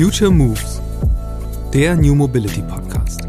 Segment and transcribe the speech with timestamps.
[0.00, 0.80] Future Moves,
[1.74, 3.22] der New Mobility Podcast.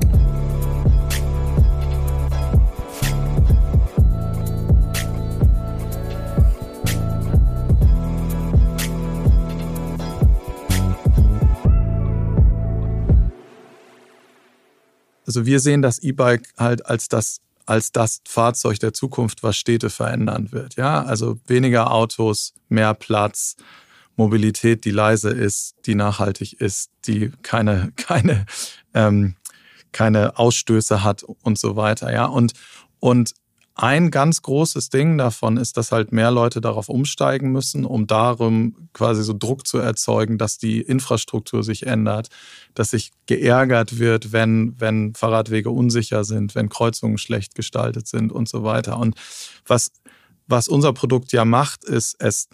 [15.26, 19.90] Also wir sehen das E-Bike halt als das als das Fahrzeug der Zukunft, was Städte
[19.90, 20.76] verändern wird.
[20.76, 23.56] Ja, also weniger Autos, mehr Platz,
[24.20, 28.46] Mobilität, die leise ist, die nachhaltig ist, die keine keine
[28.94, 29.36] ähm,
[29.92, 32.14] keine Ausstöße hat und so weiter.
[32.14, 32.52] Ja, und
[33.00, 33.34] und
[33.76, 38.90] ein ganz großes Ding davon ist, dass halt mehr Leute darauf umsteigen müssen, um darum
[38.92, 42.28] quasi so Druck zu erzeugen, dass die Infrastruktur sich ändert,
[42.74, 48.50] dass sich geärgert wird, wenn, wenn Fahrradwege unsicher sind, wenn Kreuzungen schlecht gestaltet sind und
[48.50, 48.98] so weiter.
[48.98, 49.16] Und
[49.66, 49.94] was,
[50.46, 52.50] was unser Produkt ja macht, ist, es,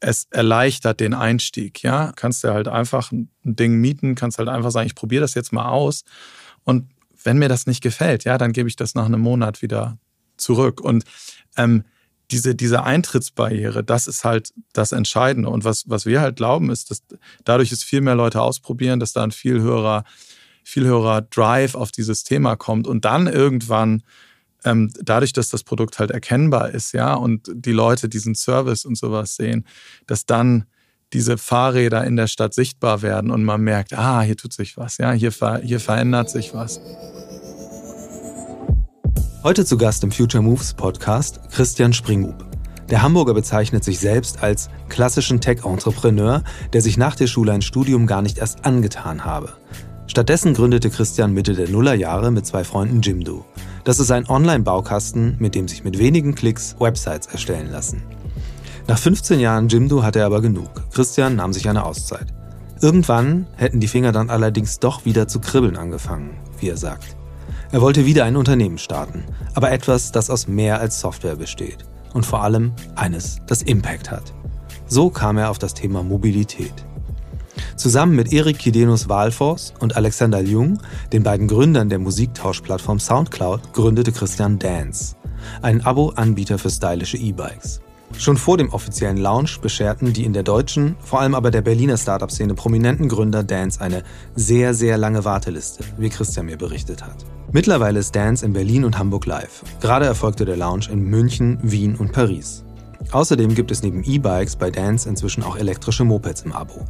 [0.00, 1.82] es erleichtert den Einstieg.
[1.82, 5.34] Ja, kannst du halt einfach ein Ding mieten, kannst halt einfach sagen, ich probiere das
[5.34, 6.04] jetzt mal aus.
[6.64, 6.90] Und
[7.22, 9.98] wenn mir das nicht gefällt, ja, dann gebe ich das nach einem Monat wieder
[10.36, 10.80] zurück.
[10.80, 11.04] Und
[11.56, 11.84] ähm,
[12.30, 15.48] diese, diese Eintrittsbarriere, das ist halt das Entscheidende.
[15.48, 17.02] Und was, was wir halt glauben, ist, dass
[17.44, 20.04] dadurch es viel mehr Leute ausprobieren, dass da ein viel höherer,
[20.64, 24.02] viel höherer Drive auf dieses Thema kommt und dann irgendwann
[24.64, 28.96] ähm, dadurch, dass das Produkt halt erkennbar ist, ja, und die Leute diesen Service und
[28.96, 29.66] sowas sehen,
[30.06, 30.64] dass dann
[31.12, 34.98] diese Fahrräder in der Stadt sichtbar werden und man merkt, ah, hier tut sich was,
[34.98, 35.32] ja, hier,
[35.62, 36.80] hier verändert sich was.
[39.42, 42.44] Heute zu Gast im Future Moves Podcast Christian Springhub.
[42.90, 48.06] Der Hamburger bezeichnet sich selbst als klassischen Tech-Entrepreneur, der sich nach der Schule ein Studium
[48.06, 49.52] gar nicht erst angetan habe.
[50.06, 53.44] Stattdessen gründete Christian Mitte der Nullerjahre mit zwei Freunden Jimdo.
[53.86, 58.02] Das ist ein Online-Baukasten, mit dem sich mit wenigen Klicks Websites erstellen lassen.
[58.88, 60.68] Nach 15 Jahren Jimdo hatte er aber genug.
[60.92, 62.34] Christian nahm sich eine Auszeit.
[62.82, 67.16] Irgendwann hätten die Finger dann allerdings doch wieder zu kribbeln angefangen, wie er sagt.
[67.70, 69.22] Er wollte wieder ein Unternehmen starten,
[69.54, 71.84] aber etwas, das aus mehr als Software besteht.
[72.12, 74.34] Und vor allem eines, das Impact hat.
[74.88, 76.74] So kam er auf das Thema Mobilität.
[77.76, 80.78] Zusammen mit Erik Kidenus Walfors und Alexander Jung,
[81.12, 85.16] den beiden Gründern der Musiktauschplattform Soundcloud, gründete Christian Dance,
[85.62, 87.80] einen Abo-Anbieter für stylische E-Bikes.
[88.18, 91.96] Schon vor dem offiziellen Launch bescherten die in der deutschen, vor allem aber der Berliner
[91.96, 97.26] Startup-Szene prominenten Gründer Dance eine sehr, sehr lange Warteliste, wie Christian mir berichtet hat.
[97.52, 99.62] Mittlerweile ist Dance in Berlin und Hamburg live.
[99.80, 102.64] Gerade erfolgte der Launch in München, Wien und Paris.
[103.12, 106.84] Außerdem gibt es neben E-Bikes bei Dance inzwischen auch elektrische Mopeds im Abo.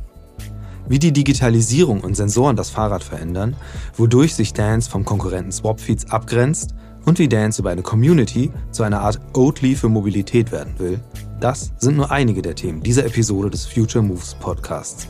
[0.88, 3.56] Wie die Digitalisierung und Sensoren das Fahrrad verändern,
[3.97, 6.74] wodurch sich Dance vom Konkurrenten Swapfeeds abgrenzt
[7.04, 11.00] und wie Dance über eine Community zu einer Art Oatly für Mobilität werden will,
[11.41, 15.08] das sind nur einige der Themen dieser Episode des Future Moves Podcasts.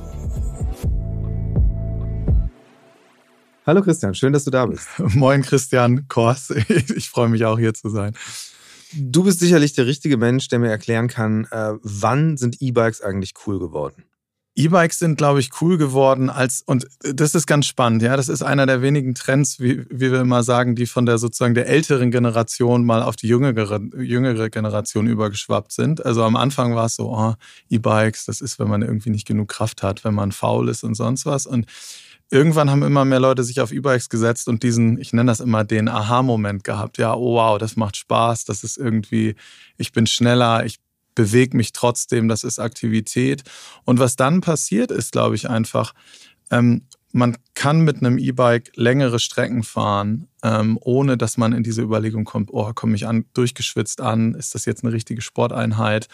[3.67, 4.89] Hallo Christian, schön, dass du da bist.
[4.99, 6.51] Moin Christian Kors,
[6.97, 8.15] ich freue mich auch hier zu sein.
[8.95, 13.35] Du bist sicherlich der richtige Mensch, der mir erklären kann, äh, wann sind E-Bikes eigentlich
[13.47, 14.05] cool geworden?
[14.59, 18.43] E-Bikes sind, glaube ich, cool geworden als, und das ist ganz spannend, ja, das ist
[18.43, 22.11] einer der wenigen Trends, wie, wie wir immer sagen, die von der sozusagen der älteren
[22.11, 26.05] Generation mal auf die jüngere, jüngere Generation übergeschwappt sind.
[26.05, 27.35] Also am Anfang war es so, oh,
[27.69, 30.95] E-Bikes, das ist, wenn man irgendwie nicht genug Kraft hat, wenn man faul ist und
[30.95, 31.45] sonst was.
[31.45, 31.67] Und
[32.31, 35.65] irgendwann haben immer mehr Leute sich auf E-Bikes gesetzt und diesen, ich nenne das immer
[35.65, 36.97] den Aha-Moment gehabt.
[36.97, 39.37] Ja, oh wow, das macht Spaß, das ist irgendwie,
[39.77, 40.79] ich bin schneller, ich
[41.17, 43.43] bewege mich trotzdem, das ist Aktivität.
[43.85, 45.93] Und was dann passiert ist, glaube ich, einfach,
[46.53, 51.83] ähm, man kann mit einem E-Bike längere Strecken fahren, ähm, ohne dass man in diese
[51.83, 56.09] Überlegung kommt, oh, komme ich an, durchgeschwitzt an, ist das jetzt eine richtige Sporteinheit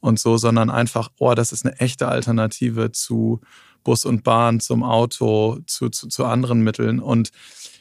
[0.00, 3.40] und so, sondern einfach, oh, das ist eine echte Alternative zu
[3.82, 7.00] Bus und Bahn, zum Auto, zu, zu, zu anderen Mitteln.
[7.00, 7.30] Und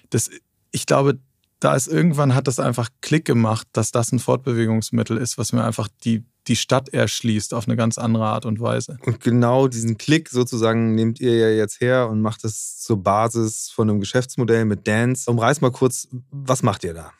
[0.10, 0.30] das,
[0.72, 1.20] ich glaube,
[1.60, 5.64] da ist irgendwann hat das einfach Klick gemacht, dass das ein Fortbewegungsmittel ist, was mir
[5.64, 8.98] einfach die, die Stadt erschließt auf eine ganz andere Art und Weise.
[9.06, 13.70] Und genau diesen Klick sozusagen nehmt ihr ja jetzt her und macht es zur Basis
[13.70, 15.30] von einem Geschäftsmodell mit Dance.
[15.30, 17.12] Umreiß mal kurz, was macht ihr da?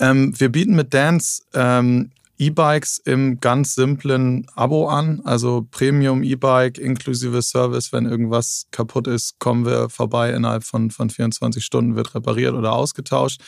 [0.00, 6.78] Ähm, wir bieten mit Dance ähm, E-Bikes im ganz simplen Abo an, also Premium E-Bike
[6.78, 7.92] inklusive Service.
[7.92, 10.32] Wenn irgendwas kaputt ist, kommen wir vorbei.
[10.32, 13.40] Innerhalb von, von 24 Stunden wird repariert oder ausgetauscht.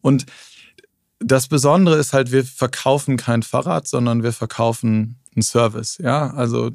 [0.00, 0.26] Und
[1.24, 5.98] das Besondere ist halt, wir verkaufen kein Fahrrad, sondern wir verkaufen einen Service.
[5.98, 6.70] Ja, also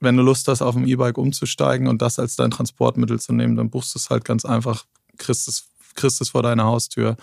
[0.00, 3.56] wenn du Lust hast, auf ein E-Bike umzusteigen und das als dein Transportmittel zu nehmen,
[3.56, 4.84] dann buchst du es halt ganz einfach,
[5.16, 7.16] kriegst es, kriegst es vor deiner Haustür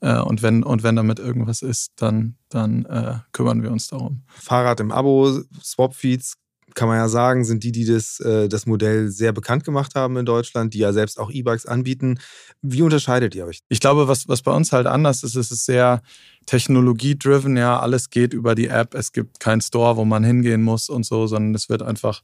[0.00, 4.22] äh, und, wenn, und wenn damit irgendwas ist, dann, dann äh, kümmern wir uns darum.
[4.28, 6.34] Fahrrad im Abo, Swapfeeds
[6.74, 10.16] kann man ja sagen, sind die, die das, äh, das Modell sehr bekannt gemacht haben
[10.16, 12.18] in Deutschland, die ja selbst auch E-Bikes anbieten.
[12.62, 13.60] Wie unterscheidet ihr euch?
[13.68, 16.02] Ich glaube, was, was bei uns halt anders ist, ist es sehr
[16.46, 17.56] technologiedriven.
[17.56, 18.94] Ja, alles geht über die App.
[18.94, 22.22] Es gibt keinen Store, wo man hingehen muss und so, sondern es wird einfach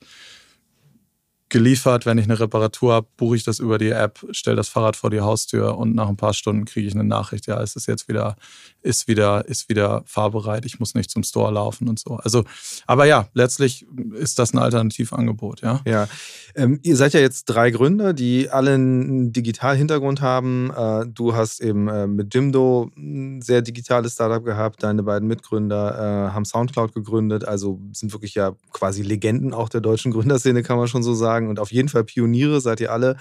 [1.49, 2.07] geliefert.
[2.07, 5.11] Wenn ich eine Reparatur habe, buche ich das über die App, stelle das Fahrrad vor
[5.11, 8.09] die Haustür und nach ein paar Stunden kriege ich eine Nachricht, ja, es ist jetzt
[8.09, 8.37] wieder,
[8.83, 12.17] ist wieder, ist wieder fahrbereit, ich muss nicht zum Store laufen und so.
[12.17, 12.45] Also,
[12.87, 15.81] aber ja, letztlich ist das ein Alternativangebot, ja.
[15.87, 16.09] Ja.
[16.55, 20.71] Ähm, ihr seid ja jetzt drei Gründer, die alle einen Digital-Hintergrund haben.
[20.77, 26.29] Äh, du hast eben äh, mit Jimdo ein sehr digitales Startup gehabt, deine beiden Mitgründer
[26.29, 30.79] äh, haben Soundcloud gegründet, also sind wirklich ja quasi Legenden auch der deutschen Gründerszene, kann
[30.79, 31.49] man schon so sagen sagen.
[31.49, 33.17] Und auf jeden Fall Pioniere seid ihr alle.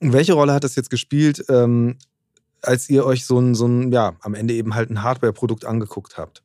[0.00, 1.96] welche Rolle hat das jetzt gespielt, ähm,
[2.60, 6.18] als ihr euch so ein, so ein, ja, am Ende eben halt ein Hardware-Produkt angeguckt
[6.18, 6.42] habt?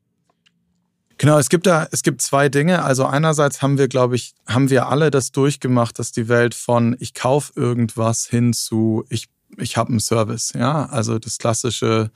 [1.17, 2.83] Genau, es gibt da, es gibt zwei Dinge.
[2.83, 6.95] Also einerseits haben wir, glaube ich, haben wir alle das durchgemacht, dass die Welt von
[6.99, 9.27] ich kaufe irgendwas hin zu ich,
[9.57, 10.85] ich habe einen Service, ja.
[10.85, 12.11] Also das klassische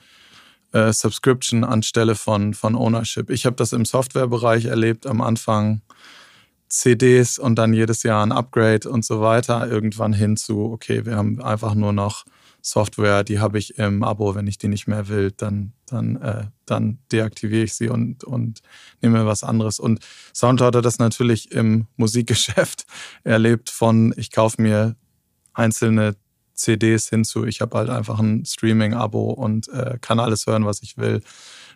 [0.74, 3.31] äh, Subscription anstelle von, von Ownership.
[3.31, 5.81] Ich habe das im Softwarebereich erlebt am Anfang
[6.71, 11.18] CDs und dann jedes Jahr ein Upgrade und so weiter, irgendwann hin zu, okay, wir
[11.18, 12.25] haben einfach nur noch
[12.62, 16.45] Software, die habe ich im Abo, wenn ich die nicht mehr will, dann, dann, äh,
[16.65, 18.62] dann deaktiviere ich sie und, und
[19.01, 19.79] nehme was anderes.
[19.79, 20.00] Und
[20.33, 22.85] Soundcloud hat das natürlich im Musikgeschäft
[23.23, 24.95] erlebt von, ich kaufe mir
[25.53, 26.15] einzelne
[26.53, 30.97] CDs hinzu, ich habe halt einfach ein Streaming-Abo und äh, kann alles hören, was ich
[30.97, 31.21] will,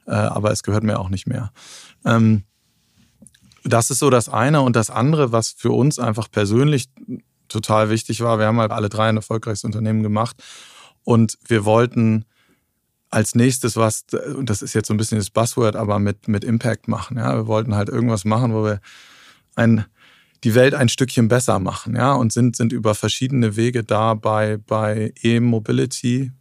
[0.05, 1.51] äh, aber es gehört mir auch nicht mehr.
[2.05, 2.43] Ähm,
[3.65, 4.61] das ist so das eine.
[4.61, 6.89] Und das andere, was für uns einfach persönlich
[7.47, 10.41] total wichtig war, wir haben halt alle drei ein erfolgreiches Unternehmen gemacht
[11.03, 12.25] und wir wollten
[13.09, 16.43] als nächstes was, und das ist jetzt so ein bisschen das Buzzword, aber mit, mit
[16.43, 17.17] Impact machen.
[17.17, 17.35] Ja?
[17.35, 18.81] Wir wollten halt irgendwas machen, wo wir
[19.55, 19.85] ein,
[20.43, 24.57] die Welt ein Stückchen besser machen, ja, und sind, sind über verschiedene Wege da bei,
[24.57, 26.33] bei E-Mobility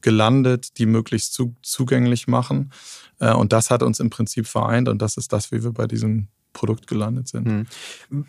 [0.00, 2.72] gelandet, die möglichst zu, zugänglich machen.
[3.18, 5.86] Äh, und das hat uns im Prinzip vereint und das ist das, wie wir bei
[5.86, 6.28] diesem
[6.58, 7.46] Produkt gelandet sind.
[7.46, 7.66] Hm.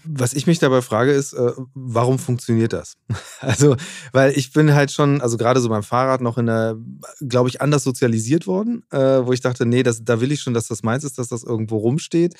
[0.04, 2.96] Was ich mich dabei frage, ist, äh, warum funktioniert das?
[3.42, 3.78] Also,
[4.12, 6.76] weil ich bin halt schon, also gerade so beim Fahrrad noch in der,
[7.22, 10.54] glaube ich, anders sozialisiert worden, äh, wo ich dachte, nee, das, da will ich schon,
[10.54, 12.36] dass das meins ist, dass das irgendwo rumsteht.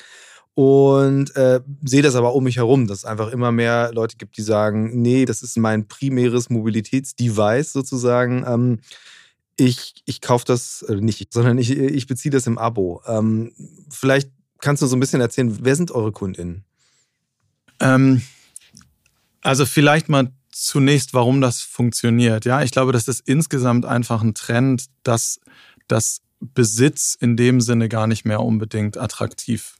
[0.54, 4.36] Und äh, sehe das aber um mich herum, dass es einfach immer mehr Leute gibt,
[4.36, 8.44] die sagen, nee, das ist mein primäres Mobilitätsdevice sozusagen.
[8.46, 8.80] Ähm,
[9.56, 13.02] ich, ich kaufe das äh, nicht, sondern ich, ich beziehe das im Abo.
[13.06, 13.52] Ähm,
[13.90, 16.64] vielleicht kannst du so ein bisschen erzählen, wer sind eure KundInnen?
[17.80, 18.22] Ähm,
[19.42, 22.44] also vielleicht mal zunächst, warum das funktioniert.
[22.44, 25.40] Ja, ich glaube, das ist insgesamt einfach ein Trend, dass
[25.88, 29.76] das Besitz in dem Sinne gar nicht mehr unbedingt attraktiv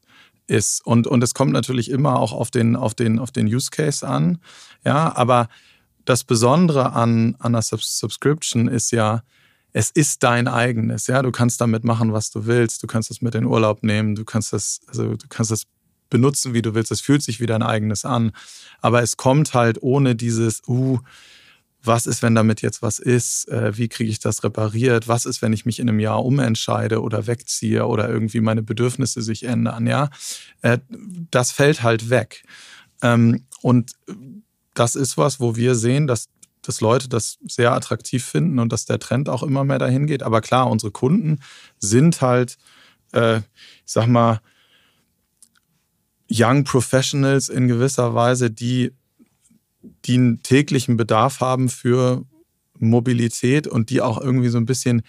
[0.46, 0.84] ist.
[0.84, 4.06] Und, und es kommt natürlich immer auch auf den, auf den, auf den Use Case
[4.06, 4.38] an.
[4.84, 5.48] Ja, aber
[6.04, 9.22] das Besondere an, an einer Subscription ist ja,
[9.72, 11.22] es ist dein eigenes, ja.
[11.22, 12.82] Du kannst damit machen, was du willst.
[12.82, 14.14] Du kannst es mit in Urlaub nehmen.
[14.14, 15.66] Du kannst das, also du kannst das
[16.08, 16.90] benutzen, wie du willst.
[16.90, 18.32] Es fühlt sich wie dein eigenes an.
[18.80, 20.98] Aber es kommt halt ohne dieses, uh,
[21.82, 23.48] was ist, wenn damit jetzt was ist?
[23.48, 25.08] Äh, wie kriege ich das repariert?
[25.08, 29.22] Was ist, wenn ich mich in einem Jahr umentscheide oder wegziehe oder irgendwie meine Bedürfnisse
[29.22, 29.86] sich ändern?
[29.86, 30.10] Ja,
[30.62, 30.78] äh,
[31.30, 32.44] das fällt halt weg.
[33.02, 33.92] Ähm, und
[34.74, 36.28] das ist was, wo wir sehen, dass
[36.62, 40.22] dass Leute das sehr attraktiv finden und dass der Trend auch immer mehr dahin geht.
[40.22, 41.40] Aber klar, unsere Kunden
[41.78, 42.58] sind halt,
[43.12, 43.44] äh, ich
[43.86, 44.40] sag mal,
[46.30, 48.92] Young Professionals in gewisser Weise, die,
[50.04, 52.24] die einen täglichen Bedarf haben für
[52.78, 55.02] Mobilität und die auch irgendwie so ein bisschen,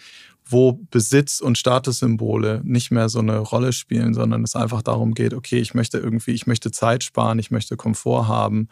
[0.44, 5.34] wo Besitz und Statussymbole nicht mehr so eine Rolle spielen, sondern es einfach darum geht,
[5.34, 8.68] okay, ich möchte irgendwie, ich möchte Zeit sparen, ich möchte Komfort haben.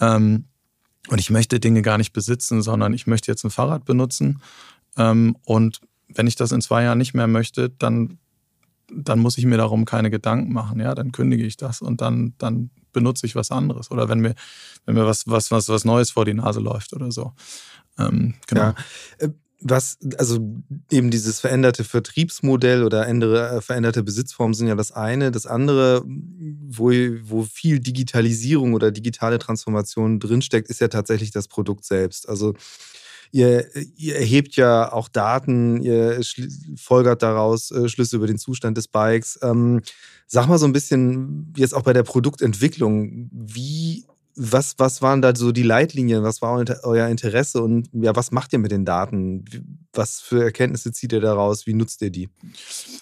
[0.00, 0.46] Ähm,
[1.08, 4.40] und ich möchte Dinge gar nicht besitzen, sondern ich möchte jetzt ein Fahrrad benutzen.
[4.96, 8.18] Ähm, und wenn ich das in zwei Jahren nicht mehr möchte, dann,
[8.92, 10.80] dann muss ich mir darum keine Gedanken machen.
[10.80, 13.90] Ja, dann kündige ich das und dann, dann benutze ich was anderes.
[13.90, 14.34] Oder wenn mir,
[14.84, 17.32] wenn mir was, was, was, was Neues vor die Nase läuft oder so.
[17.98, 18.74] Ähm, genau.
[19.20, 19.28] Ja.
[19.62, 20.38] Was, also
[20.90, 25.30] eben dieses veränderte Vertriebsmodell oder andere, äh, veränderte Besitzformen sind ja das eine.
[25.30, 26.90] Das andere, wo,
[27.24, 32.28] wo viel Digitalisierung oder digitale Transformation drinsteckt, ist ja tatsächlich das Produkt selbst.
[32.28, 32.54] Also
[33.32, 36.20] ihr, ihr erhebt ja auch Daten, ihr
[36.76, 39.38] folgert daraus äh, Schlüsse über den Zustand des Bikes.
[39.42, 39.82] Ähm,
[40.26, 44.04] sag mal so ein bisschen jetzt auch bei der Produktentwicklung, wie
[44.42, 46.22] was, was waren da so die Leitlinien?
[46.22, 49.44] Was war euer Interesse und ja, was macht ihr mit den Daten?
[49.92, 51.66] Was für Erkenntnisse zieht ihr daraus?
[51.66, 52.30] Wie nutzt ihr die?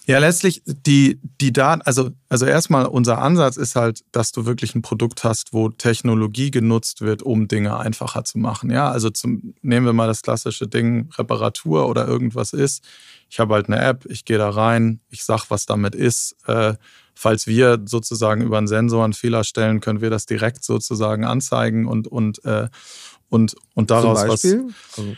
[0.05, 4.75] Ja, letztlich die, die Daten, also, also erstmal unser Ansatz ist halt, dass du wirklich
[4.75, 8.69] ein Produkt hast, wo Technologie genutzt wird, um Dinge einfacher zu machen.
[8.69, 12.83] Ja, also zum, nehmen wir mal das klassische Ding, Reparatur oder irgendwas ist.
[13.29, 16.35] Ich habe halt eine App, ich gehe da rein, ich sag, was damit ist.
[16.47, 16.73] Äh,
[17.19, 21.85] falls wir sozusagen über einen Sensor einen Fehler stellen, können wir das direkt sozusagen anzeigen
[21.85, 22.69] und, und, äh,
[23.27, 24.63] und, und daraus Zum Beispiel?
[24.67, 24.99] was.
[24.99, 25.15] Also.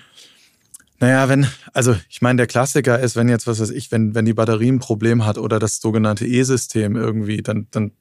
[1.00, 4.26] Naja, wenn, also ich meine, der Klassiker ist, wenn jetzt, was weiß ich, wenn, wenn
[4.26, 7.92] die Batterie ein Problem hat oder das sogenannte E-System irgendwie, dann, dann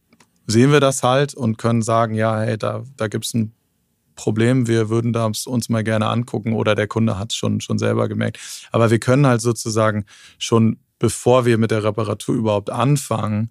[0.46, 3.52] sehen wir das halt und können sagen, ja, hey, da, da gibt es ein
[4.14, 7.78] Problem, wir würden das uns mal gerne angucken oder der Kunde hat es schon, schon
[7.78, 8.38] selber gemerkt.
[8.72, 10.06] Aber wir können halt sozusagen
[10.38, 13.50] schon, bevor wir mit der Reparatur überhaupt anfangen,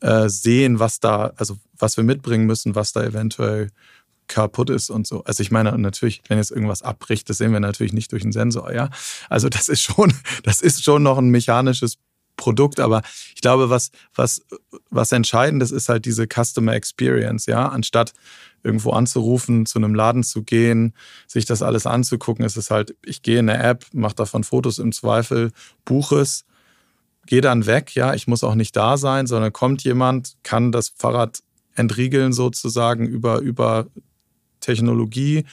[0.00, 3.70] äh, sehen, was da, also was wir mitbringen müssen, was da eventuell
[4.28, 5.24] kaputt ist und so.
[5.24, 8.32] Also ich meine natürlich, wenn jetzt irgendwas abbricht, das sehen wir natürlich nicht durch einen
[8.32, 8.90] Sensor, ja.
[9.28, 10.12] Also das ist schon,
[10.44, 11.98] das ist schon noch ein mechanisches
[12.36, 13.02] Produkt, aber
[13.34, 14.42] ich glaube, was, was,
[14.90, 17.68] was entscheidend ist, ist halt diese Customer Experience, ja.
[17.68, 18.12] Anstatt
[18.62, 20.94] irgendwo anzurufen, zu einem Laden zu gehen,
[21.26, 24.78] sich das alles anzugucken, ist es halt, ich gehe in eine App, mache davon Fotos
[24.78, 25.52] im Zweifel,
[25.84, 26.44] buche es
[27.28, 30.88] gehe dann weg, ja, ich muss auch nicht da sein, sondern kommt jemand, kann das
[30.88, 31.40] Fahrrad
[31.74, 33.86] entriegeln sozusagen über, über
[34.60, 35.44] Technologie,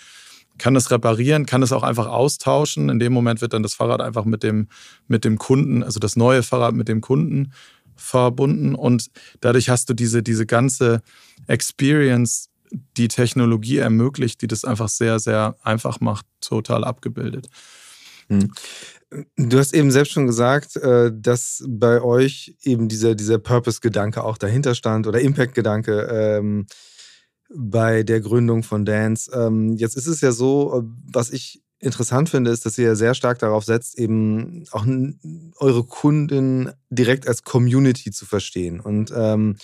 [0.58, 2.88] kann es reparieren, kann es auch einfach austauschen.
[2.88, 4.70] In dem Moment wird dann das Fahrrad einfach mit dem,
[5.10, 7.52] mit dem Kunden, also das neue Fahrrad mit dem Kunden
[7.98, 9.10] verbunden und
[9.42, 11.02] dadurch hast du diese, diese ganze
[11.48, 12.50] Experience,
[12.96, 17.50] die Technologie ermöglicht, die das einfach sehr, sehr einfach macht, total abgebildet.
[18.30, 18.52] Hm.
[19.38, 24.38] Du hast eben selbst schon gesagt, äh, dass bei euch eben dieser, dieser Purpose-Gedanke auch
[24.38, 26.66] dahinter stand oder Impact-Gedanke ähm,
[27.54, 29.32] bei der Gründung von Dance.
[29.34, 33.14] Ähm, jetzt ist es ja so, äh, was ich interessant finde, ist, dass ihr sehr
[33.14, 34.86] stark darauf setzt, eben auch
[35.58, 38.80] eure Kunden direkt als Community zu verstehen.
[38.80, 39.58] Und ähm,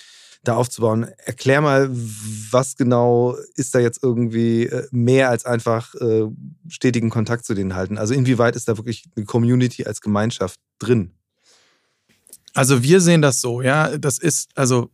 [0.44, 1.08] da aufzubauen.
[1.26, 6.26] Erklär mal, was genau ist da jetzt irgendwie äh, mehr als einfach äh,
[6.68, 7.98] stetigen Kontakt zu denen halten?
[7.98, 11.12] Also inwieweit ist da wirklich eine Community als Gemeinschaft drin?
[12.54, 14.90] Also wir sehen das so, ja, das ist also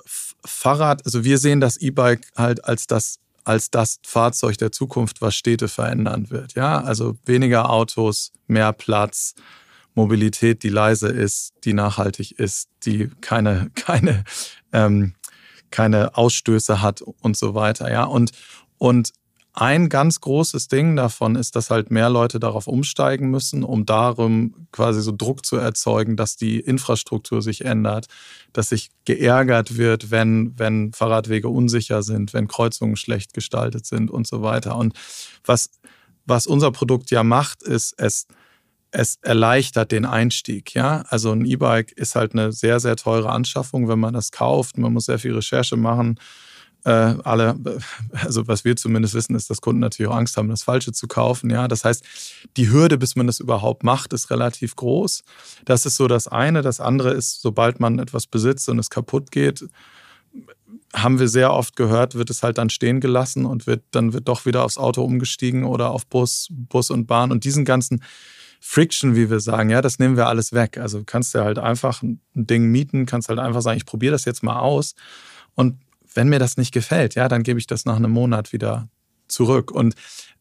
[0.45, 5.33] Fahrrad, also wir sehen das E-Bike halt als das als das Fahrzeug der Zukunft, was
[5.33, 6.55] Städte verändern wird.
[6.55, 9.35] Ja, also weniger Autos, mehr Platz,
[9.95, 14.25] Mobilität, die leise ist, die nachhaltig ist, die keine keine
[14.73, 15.13] ähm,
[15.71, 17.91] keine Ausstöße hat und so weiter.
[17.91, 18.31] Ja, und,
[18.77, 19.11] und
[19.59, 24.67] ein ganz großes Ding davon ist, dass halt mehr Leute darauf umsteigen müssen, um darum
[24.71, 28.05] quasi so Druck zu erzeugen, dass die Infrastruktur sich ändert,
[28.53, 34.27] dass sich geärgert wird, wenn, wenn Fahrradwege unsicher sind, wenn Kreuzungen schlecht gestaltet sind und
[34.27, 34.77] so weiter.
[34.77, 34.93] Und
[35.43, 35.71] was,
[36.27, 38.27] was unser Produkt ja macht, ist, es
[38.91, 40.73] es erleichtert den Einstieg.
[40.73, 44.77] Ja, also ein E-Bike ist halt eine sehr, sehr teure Anschaffung, wenn man das kauft.
[44.77, 46.19] Man muss sehr viel Recherche machen.
[46.85, 47.59] Äh, alle,
[48.13, 51.07] also was wir zumindest wissen, ist, dass Kunden natürlich auch Angst haben, das Falsche zu
[51.07, 51.49] kaufen.
[51.49, 52.03] Ja, das heißt,
[52.55, 55.23] die Hürde, bis man das überhaupt macht, ist relativ groß.
[55.65, 56.61] Das ist so das eine.
[56.61, 59.65] Das andere ist, sobald man etwas besitzt und es kaputt geht,
[60.93, 64.27] haben wir sehr oft gehört, wird es halt dann stehen gelassen und wird dann wird
[64.27, 68.01] doch wieder aufs Auto umgestiegen oder auf Bus, Bus und Bahn und diesen ganzen
[68.59, 70.77] Friction, wie wir sagen, ja, das nehmen wir alles weg.
[70.77, 74.25] Also kannst du halt einfach ein Ding mieten, kannst halt einfach sagen, ich probiere das
[74.25, 74.95] jetzt mal aus.
[75.55, 75.79] Und
[76.13, 78.89] wenn mir das nicht gefällt, ja, dann gebe ich das nach einem Monat wieder
[79.27, 79.71] zurück.
[79.71, 79.95] Und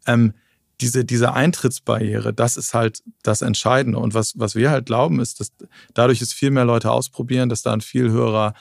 [0.06, 0.32] ähm,
[0.80, 3.99] diese, diese Eintrittsbarriere, das ist halt das Entscheidende.
[3.99, 5.52] Und was, was wir halt glauben, ist, dass
[5.94, 8.54] dadurch es viel mehr Leute ausprobieren, dass da ein viel höherer,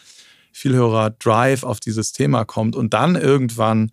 [0.52, 3.92] viel höherer Drive auf dieses Thema kommt und dann irgendwann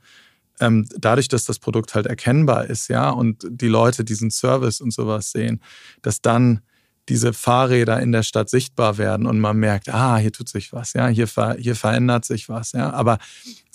[0.62, 4.92] ähm, dadurch, dass das Produkt halt erkennbar ist, ja, und die Leute diesen Service und
[4.92, 5.60] sowas sehen,
[6.02, 6.60] dass dann
[7.08, 10.92] diese Fahrräder in der Stadt sichtbar werden und man merkt, ah, hier tut sich was,
[10.92, 12.92] ja, hier, ver hier verändert sich was, ja.
[12.92, 13.18] Aber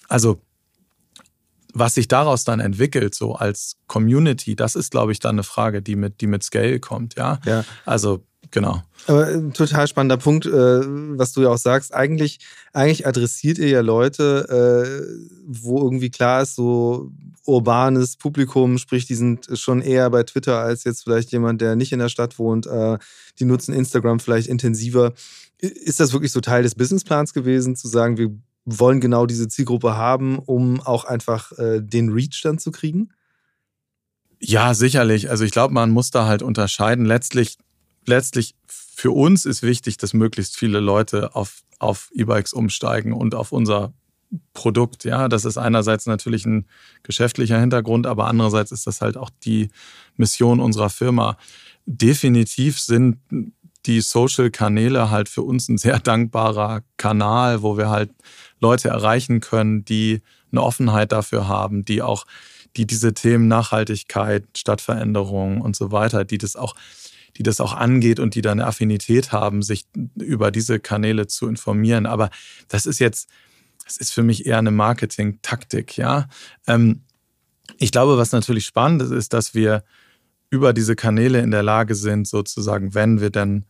[0.08, 0.41] also
[1.74, 5.82] was sich daraus dann entwickelt, so als Community, das ist, glaube ich, dann eine Frage,
[5.82, 7.39] die mit, die mit Scale kommt, ja.
[7.46, 7.65] ja.
[7.86, 8.82] Also Genau.
[9.08, 11.94] Aber ein total spannender Punkt, äh, was du ja auch sagst.
[11.94, 12.39] Eigentlich,
[12.74, 17.12] eigentlich adressiert ihr ja Leute, äh, wo irgendwie klar ist, so
[17.46, 21.94] urbanes Publikum, sprich, die sind schon eher bei Twitter als jetzt vielleicht jemand, der nicht
[21.94, 22.68] in der Stadt wohnt.
[22.68, 22.98] Äh,
[23.39, 25.13] die nutzen Instagram vielleicht intensiver.
[25.60, 28.32] Ist das wirklich so Teil des Businessplans gewesen, zu sagen, wir
[28.66, 33.10] wollen genau diese Zielgruppe haben, um auch einfach äh, den Reach dann zu kriegen?
[34.39, 35.30] Ja, sicherlich.
[35.30, 37.06] Also ich glaube, man muss da halt unterscheiden.
[37.06, 37.58] Letztlich
[38.08, 43.52] letztlich für uns ist wichtig, dass möglichst viele Leute auf, auf E-Bikes umsteigen und auf
[43.52, 43.94] unser
[44.54, 45.04] Produkt.
[45.04, 46.66] Ja, das ist einerseits natürlich ein
[47.04, 49.70] geschäftlicher Hintergrund, aber andererseits ist das halt auch die
[50.16, 51.38] Mission unserer Firma.
[51.86, 53.20] Definitiv sind
[53.86, 58.12] die Social-Kanäle halt für uns ein sehr dankbarer Kanal, wo wir halt
[58.60, 60.22] Leute erreichen können, die
[60.52, 62.26] eine Offenheit dafür haben, die auch,
[62.76, 66.76] die diese Themen Nachhaltigkeit, Stadtveränderung und so weiter, die das auch,
[67.38, 71.48] die das auch angeht und die da eine Affinität haben, sich über diese Kanäle zu
[71.48, 72.06] informieren.
[72.06, 72.29] Aber
[72.67, 73.29] das ist jetzt,
[73.84, 76.27] das ist für mich eher eine Marketing-Taktik, ja.
[76.65, 77.01] Ähm,
[77.77, 79.84] ich glaube, was natürlich spannend ist, ist, dass wir
[80.50, 83.65] über diese Kanäle in der Lage sind, sozusagen, wenn wir dann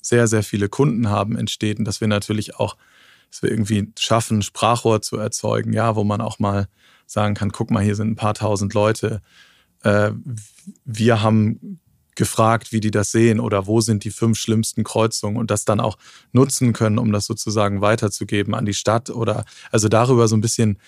[0.00, 2.76] sehr, sehr viele Kunden haben in Städten, dass wir natürlich auch,
[3.30, 6.68] dass wir irgendwie schaffen, Sprachrohr zu erzeugen, ja, wo man auch mal
[7.06, 9.20] sagen kann, guck mal, hier sind ein paar tausend Leute.
[9.82, 10.12] Äh,
[10.84, 11.80] wir haben
[12.20, 15.80] gefragt, wie die das sehen oder wo sind die fünf schlimmsten Kreuzungen und das dann
[15.80, 15.96] auch
[16.32, 20.78] nutzen können, um das sozusagen weiterzugeben an die Stadt oder also darüber so ein bisschen,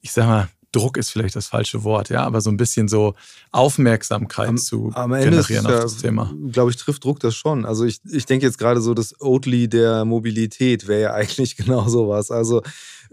[0.00, 3.14] ich sag mal, Druck ist vielleicht das falsche Wort, ja, aber so ein bisschen so
[3.50, 6.32] Aufmerksamkeit am, zu am generieren auf das Thema.
[6.52, 7.64] Glaube ich, trifft Druck das schon.
[7.64, 11.88] Also ich, ich denke jetzt gerade so, das Oatly der Mobilität wäre ja eigentlich genau
[11.88, 12.30] sowas.
[12.30, 12.62] Also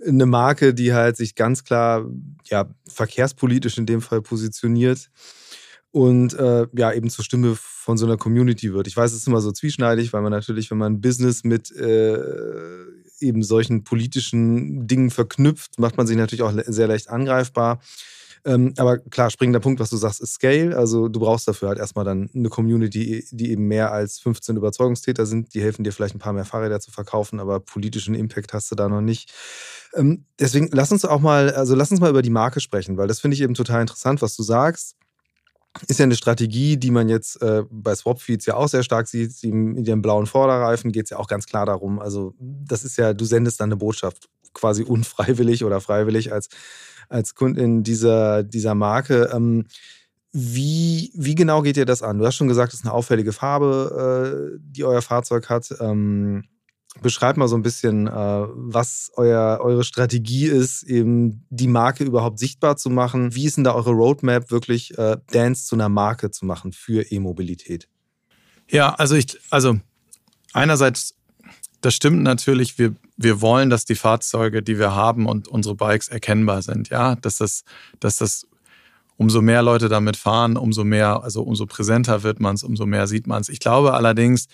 [0.07, 2.05] eine Marke, die halt sich ganz klar
[2.45, 5.09] ja, verkehrspolitisch in dem Fall positioniert
[5.91, 8.87] und äh, ja eben zur Stimme von so einer Community wird.
[8.87, 12.17] Ich weiß, es ist immer so zwieschneidig, weil man natürlich, wenn man Business mit äh,
[13.19, 17.79] eben solchen politischen Dingen verknüpft, macht man sich natürlich auch sehr leicht angreifbar.
[18.43, 20.75] Ähm, aber klar, springender Punkt, was du sagst, ist Scale.
[20.75, 25.27] Also du brauchst dafür halt erstmal dann eine Community, die eben mehr als 15 Überzeugungstäter
[25.27, 25.53] sind.
[25.53, 28.75] Die helfen dir vielleicht ein paar mehr Fahrräder zu verkaufen, aber politischen Impact hast du
[28.75, 29.31] da noch nicht.
[29.93, 33.07] Ähm, deswegen lass uns auch mal, also lass uns mal über die Marke sprechen, weil
[33.07, 34.95] das finde ich eben total interessant, was du sagst
[35.87, 39.43] ist ja eine Strategie, die man jetzt äh, bei Swapfeeds ja auch sehr stark sieht.
[39.43, 41.99] In ihrem blauen Vorderreifen geht es ja auch ganz klar darum.
[41.99, 46.49] Also, das ist ja, du sendest dann eine Botschaft quasi unfreiwillig oder freiwillig als,
[47.07, 49.29] als Kundin dieser, dieser Marke.
[49.33, 49.65] Ähm,
[50.33, 52.19] wie, wie genau geht ihr das an?
[52.19, 55.73] Du hast schon gesagt, es ist eine auffällige Farbe, äh, die euer Fahrzeug hat.
[55.79, 56.45] Ähm,
[56.99, 62.39] beschreibt mal so ein bisschen, äh, was euer, eure Strategie ist, eben die Marke überhaupt
[62.39, 63.33] sichtbar zu machen.
[63.33, 67.03] Wie ist denn da eure Roadmap, wirklich äh, Dance zu einer Marke zu machen für
[67.11, 67.87] E-Mobilität?
[68.69, 69.79] Ja, also ich, also
[70.53, 71.15] einerseits,
[71.81, 76.09] das stimmt natürlich, wir, wir wollen, dass die Fahrzeuge, die wir haben und unsere Bikes
[76.09, 77.63] erkennbar sind, ja, dass das,
[77.99, 78.47] dass das
[79.17, 83.07] umso mehr Leute damit fahren, umso mehr, also umso präsenter wird man es, umso mehr
[83.07, 83.49] sieht man es.
[83.49, 84.47] Ich glaube allerdings,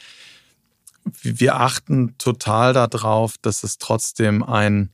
[1.22, 4.92] wir achten total darauf, dass es trotzdem ein,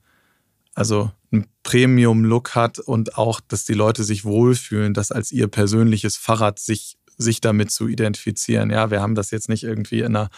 [0.73, 6.15] also ein Premium-Look hat und auch, dass die Leute sich wohlfühlen, das als ihr persönliches
[6.15, 8.69] Fahrrad sich, sich damit zu identifizieren.
[8.69, 10.29] Ja, wir haben das jetzt nicht irgendwie in einer,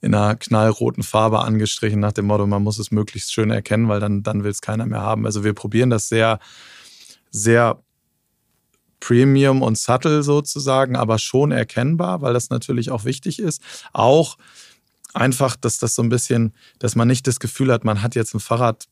[0.00, 4.00] in einer knallroten Farbe angestrichen nach dem Motto, man muss es möglichst schön erkennen, weil
[4.00, 5.26] dann, dann will es keiner mehr haben.
[5.26, 6.38] Also wir probieren das sehr,
[7.30, 7.82] sehr
[9.00, 13.62] Premium und subtle sozusagen, aber schon erkennbar, weil das natürlich auch wichtig ist.
[13.92, 14.36] Auch
[15.14, 18.34] einfach, dass das so ein bisschen, dass man nicht das Gefühl hat, man hat jetzt
[18.34, 18.88] ein Fahrrad,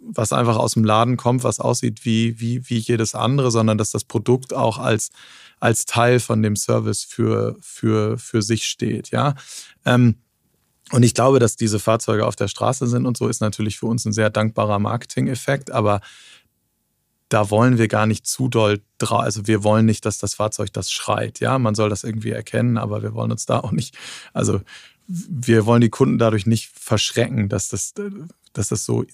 [0.00, 3.90] was einfach aus dem Laden kommt, was aussieht wie, wie, wie jedes andere, sondern dass
[3.90, 5.10] das Produkt auch als,
[5.60, 9.10] als Teil von dem Service für, für, für sich steht.
[9.10, 9.34] Ja.
[9.84, 10.16] Ähm,
[10.92, 13.86] und ich glaube, dass diese Fahrzeuge auf der Straße sind und so ist natürlich für
[13.86, 16.00] uns ein sehr dankbarer Marketing-Effekt, aber
[17.28, 19.20] da wollen wir gar nicht zu doll drauf.
[19.20, 21.40] Also wir wollen nicht, dass das Fahrzeug das schreit.
[21.40, 23.96] Ja, man soll das irgendwie erkennen, aber wir wollen uns da auch nicht,
[24.32, 24.60] also
[25.06, 27.94] wir wollen die Kunden dadurch nicht verschrecken, dass das,
[28.52, 29.04] dass das so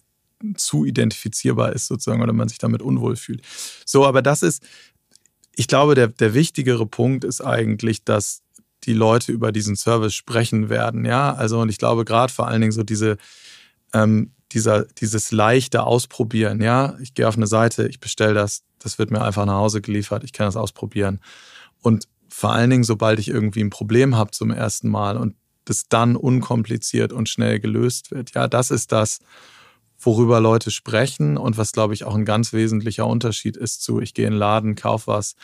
[0.57, 3.43] zu identifizierbar ist sozusagen oder man sich damit unwohl fühlt.
[3.85, 4.63] So, aber das ist,
[5.55, 8.43] ich glaube, der, der wichtigere Punkt ist eigentlich, dass
[8.85, 11.05] die Leute über diesen Service sprechen werden.
[11.05, 13.19] Ja, also und ich glaube gerade vor allen Dingen so diese,
[13.93, 18.99] ähm, dieser, dieses leichte Ausprobieren, ja, ich gehe auf eine Seite, ich bestelle das, das
[18.99, 21.21] wird mir einfach nach Hause geliefert, ich kann das ausprobieren.
[21.81, 25.35] Und vor allen Dingen, sobald ich irgendwie ein Problem habe zum ersten Mal und
[25.65, 29.21] das dann unkompliziert und schnell gelöst wird, ja, das ist das,
[29.99, 34.15] worüber Leute sprechen und was, glaube ich, auch ein ganz wesentlicher Unterschied ist zu, ich
[34.15, 35.37] gehe in den Laden, kaufe was,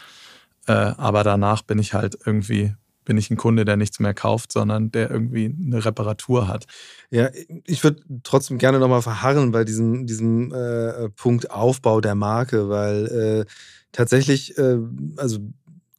[0.66, 2.75] äh, aber danach bin ich halt irgendwie
[3.07, 6.66] bin ich ein Kunde, der nichts mehr kauft, sondern der irgendwie eine Reparatur hat.
[7.11, 7.31] Ja,
[7.64, 13.07] ich würde trotzdem gerne nochmal verharren bei diesem, diesem äh, Punkt Aufbau der Marke, weil
[13.07, 13.53] äh,
[13.92, 14.79] tatsächlich, äh,
[15.16, 15.38] also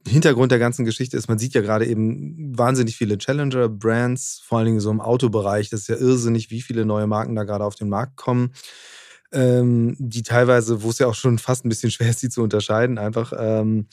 [0.08, 4.68] Hintergrund der ganzen Geschichte ist, man sieht ja gerade eben wahnsinnig viele Challenger-Brands, vor allen
[4.68, 5.70] Dingen so im Autobereich.
[5.70, 8.54] Das ist ja irrsinnig, wie viele neue Marken da gerade auf den Markt kommen.
[9.34, 12.42] Ähm, die teilweise, wo es ja auch schon fast ein bisschen schwer ist, die zu
[12.42, 13.88] unterscheiden, einfach ähm,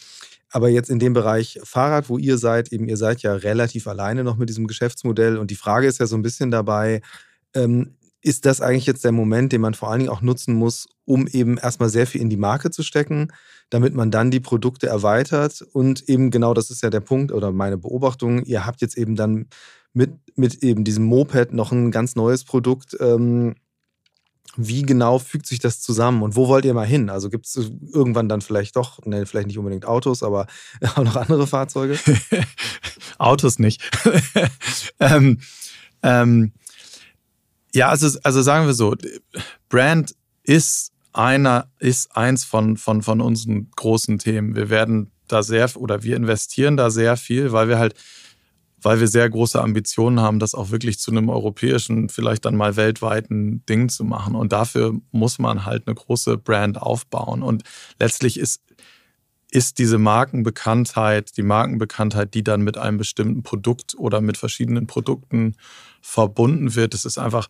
[0.55, 4.23] aber jetzt in dem Bereich Fahrrad, wo ihr seid, eben ihr seid ja relativ alleine
[4.23, 5.37] noch mit diesem Geschäftsmodell.
[5.37, 7.03] Und die Frage ist ja so ein bisschen dabei,
[7.55, 10.87] ähm, ist das eigentlich jetzt der Moment, den man vor allen Dingen auch nutzen muss,
[11.07, 13.33] um eben erstmal sehr viel in die Marke zu stecken,
[13.69, 17.51] damit man dann die Produkte erweitert und eben genau das ist ja der Punkt oder
[17.51, 19.49] meine Beobachtung, ihr habt jetzt eben dann
[19.93, 22.97] mit, mit eben diesem Moped noch ein ganz neues Produkt.
[23.01, 23.57] Ähm,
[24.57, 27.11] wie genau fügt sich das zusammen und wo wollt ihr mal hin?
[27.11, 27.57] Also gibt es
[27.93, 30.47] irgendwann dann vielleicht doch, ne, vielleicht nicht unbedingt Autos, aber
[30.95, 31.99] auch noch andere Fahrzeuge?
[33.19, 33.83] Autos nicht.
[35.01, 35.41] ähm,
[36.03, 36.53] ähm,
[37.75, 38.95] ja, also, also sagen wir so,
[39.69, 44.55] Brand ist einer, ist eins von, von, von unseren großen Themen.
[44.55, 47.95] Wir werden da sehr, oder wir investieren da sehr viel, weil wir halt,
[48.85, 52.77] weil wir sehr große Ambitionen haben, das auch wirklich zu einem europäischen, vielleicht dann mal
[52.77, 54.35] weltweiten Ding zu machen.
[54.35, 57.43] Und dafür muss man halt eine große Brand aufbauen.
[57.43, 57.63] Und
[57.99, 58.61] letztlich ist,
[59.51, 65.55] ist diese Markenbekanntheit, die Markenbekanntheit, die dann mit einem bestimmten Produkt oder mit verschiedenen Produkten
[66.03, 66.93] verbunden wird.
[66.93, 67.49] Das ist einfach,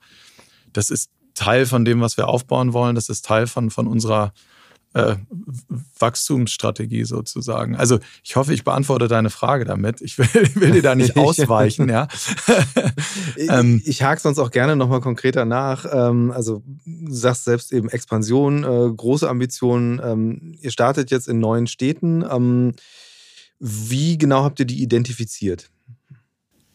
[0.72, 2.94] das ist Teil von dem, was wir aufbauen wollen.
[2.94, 4.32] Das ist Teil von, von unserer
[4.94, 5.16] äh,
[5.98, 7.76] Wachstumsstrategie sozusagen.
[7.76, 10.00] Also ich hoffe, ich beantworte deine Frage damit.
[10.00, 12.08] Ich will, will dir da nicht ausweichen, ja.
[13.36, 15.84] ähm, ich, ich hake sonst auch gerne nochmal konkreter nach.
[15.92, 20.00] Ähm, also du sagst selbst eben Expansion, äh, große Ambitionen.
[20.02, 22.24] Ähm, ihr startet jetzt in neuen Städten.
[22.28, 22.74] Ähm,
[23.58, 25.70] wie genau habt ihr die identifiziert?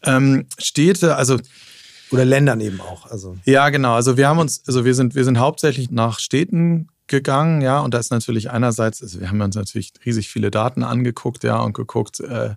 [0.02, 1.38] Ähm, Städte, also
[2.10, 3.06] oder Ländern eben auch.
[3.06, 3.36] Also.
[3.44, 3.94] Ja, genau.
[3.94, 7.92] Also wir haben uns, also wir sind, wir sind hauptsächlich nach Städten gegangen, ja, und
[7.92, 11.74] da ist natürlich einerseits, also wir haben uns natürlich riesig viele Daten angeguckt, ja, und
[11.74, 12.54] geguckt, äh,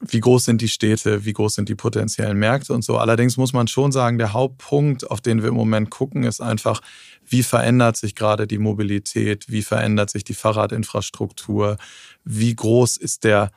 [0.00, 2.98] wie groß sind die Städte, wie groß sind die potenziellen Märkte und so.
[2.98, 6.80] Allerdings muss man schon sagen, der Hauptpunkt, auf den wir im Moment gucken, ist einfach,
[7.24, 11.76] wie verändert sich gerade die Mobilität, wie verändert sich die Fahrradinfrastruktur,
[12.24, 13.52] wie groß ist der,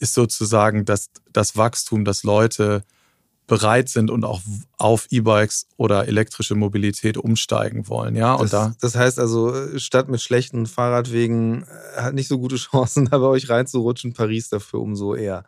[0.00, 2.84] ist sozusagen das, das Wachstum, dass Leute
[3.46, 4.40] bereit sind und auch
[4.78, 8.16] auf E-Bikes oder elektrische Mobilität umsteigen wollen.
[8.16, 12.38] Ja, und das, da das heißt also, Stadt mit schlechten Fahrradwegen äh, hat nicht so
[12.38, 14.14] gute Chancen, da bei euch reinzurutschen.
[14.14, 15.44] Paris dafür umso eher.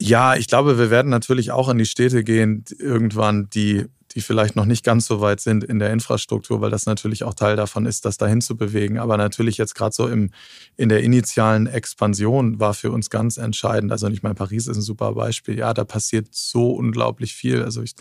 [0.00, 4.56] Ja, ich glaube, wir werden natürlich auch in die Städte gehen, irgendwann, die die vielleicht
[4.56, 7.86] noch nicht ganz so weit sind in der Infrastruktur, weil das natürlich auch Teil davon
[7.86, 8.98] ist, das dahin zu bewegen.
[8.98, 10.30] Aber natürlich jetzt gerade so im,
[10.76, 13.92] in der initialen Expansion war für uns ganz entscheidend.
[13.92, 15.58] Also ich meine, Paris ist ein super Beispiel.
[15.58, 17.62] Ja, da passiert so unglaublich viel.
[17.62, 17.94] Also ich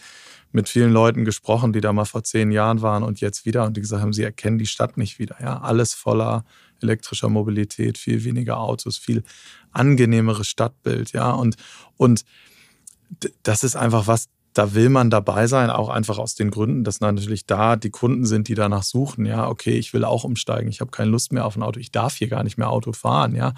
[0.52, 3.78] mit vielen Leuten gesprochen, die da mal vor zehn Jahren waren und jetzt wieder und
[3.78, 5.38] die gesagt haben, sie erkennen die Stadt nicht wieder.
[5.42, 6.44] Ja, alles voller
[6.82, 9.24] elektrischer Mobilität, viel weniger Autos, viel
[9.72, 11.14] angenehmeres Stadtbild.
[11.14, 11.56] Ja, und,
[11.98, 12.26] und
[13.44, 17.00] das ist einfach was, da will man dabei sein, auch einfach aus den Gründen, dass
[17.00, 19.26] natürlich da die Kunden sind, die danach suchen.
[19.26, 21.92] Ja, okay, ich will auch umsteigen, ich habe keine Lust mehr auf ein Auto, ich
[21.92, 23.34] darf hier gar nicht mehr Auto fahren.
[23.36, 23.54] Ja,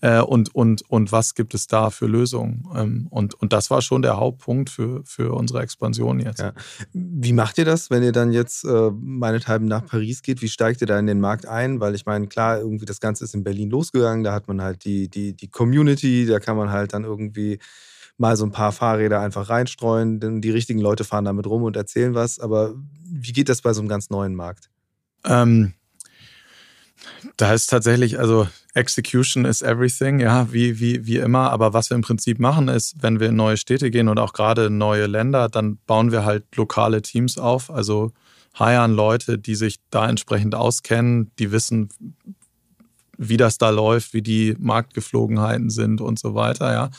[0.00, 2.68] äh, und, und, und was gibt es da für Lösungen?
[2.74, 6.40] Ähm, und, und das war schon der Hauptpunkt für, für unsere Expansion jetzt.
[6.40, 6.52] Ja.
[6.92, 10.42] Wie macht ihr das, wenn ihr dann jetzt äh, meinethalben nach Paris geht?
[10.42, 11.80] Wie steigt ihr da in den Markt ein?
[11.80, 14.84] Weil ich meine, klar, irgendwie das Ganze ist in Berlin losgegangen, da hat man halt
[14.84, 17.58] die, die, die Community, da kann man halt dann irgendwie
[18.18, 21.76] mal so ein paar Fahrräder einfach reinstreuen, denn die richtigen Leute fahren damit rum und
[21.76, 22.38] erzählen was.
[22.38, 22.74] Aber
[23.04, 24.70] wie geht das bei so einem ganz neuen Markt?
[25.24, 25.74] Ähm,
[27.36, 31.50] da ist tatsächlich, also Execution is everything, ja, wie, wie, wie immer.
[31.50, 34.32] Aber was wir im Prinzip machen, ist, wenn wir in neue Städte gehen und auch
[34.32, 37.70] gerade in neue Länder, dann bauen wir halt lokale Teams auf.
[37.70, 38.12] Also
[38.54, 41.90] hiren Leute, die sich da entsprechend auskennen, die wissen,
[43.18, 46.90] wie das da läuft, wie die Marktgeflogenheiten sind und so weiter, ja.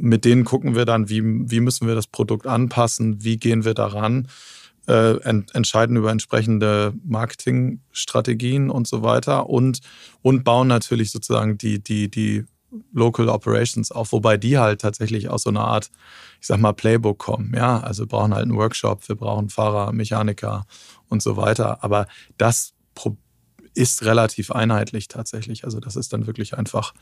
[0.00, 3.74] Mit denen gucken wir dann, wie, wie müssen wir das Produkt anpassen, wie gehen wir
[3.74, 4.28] daran,
[4.88, 9.80] äh, ent, entscheiden über entsprechende Marketingstrategien und so weiter und,
[10.22, 12.44] und bauen natürlich sozusagen die, die, die
[12.92, 15.90] Local Operations auf, wobei die halt tatsächlich aus so einer Art,
[16.40, 17.52] ich sag mal, Playbook kommen.
[17.54, 20.66] Ja, also wir brauchen halt einen Workshop, wir brauchen Fahrer, Mechaniker
[21.08, 21.82] und so weiter.
[21.82, 22.06] Aber
[22.38, 22.74] das
[23.74, 25.64] ist relativ einheitlich tatsächlich.
[25.64, 26.92] Also das ist dann wirklich einfach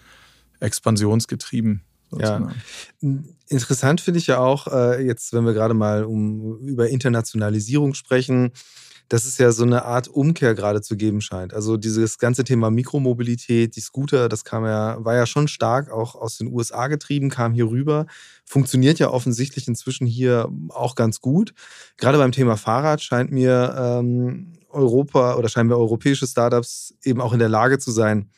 [0.60, 1.82] expansionsgetrieben.
[2.16, 2.50] Ja.
[3.48, 8.52] Interessant finde ich ja auch, äh, jetzt, wenn wir gerade mal um, über Internationalisierung sprechen,
[9.08, 11.54] dass es ja so eine Art Umkehr gerade zu geben scheint.
[11.54, 16.14] Also dieses ganze Thema Mikromobilität, die Scooter, das kam ja, war ja schon stark auch
[16.14, 18.06] aus den USA getrieben, kam hier rüber,
[18.44, 21.54] funktioniert ja offensichtlich inzwischen hier auch ganz gut.
[21.96, 27.32] Gerade beim Thema Fahrrad scheint mir ähm, Europa oder scheinen wir europäische Startups eben auch
[27.32, 28.30] in der Lage zu sein,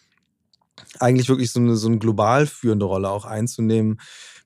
[0.99, 4.01] eigentlich wirklich so eine, so eine global führende Rolle auch einzunehmen,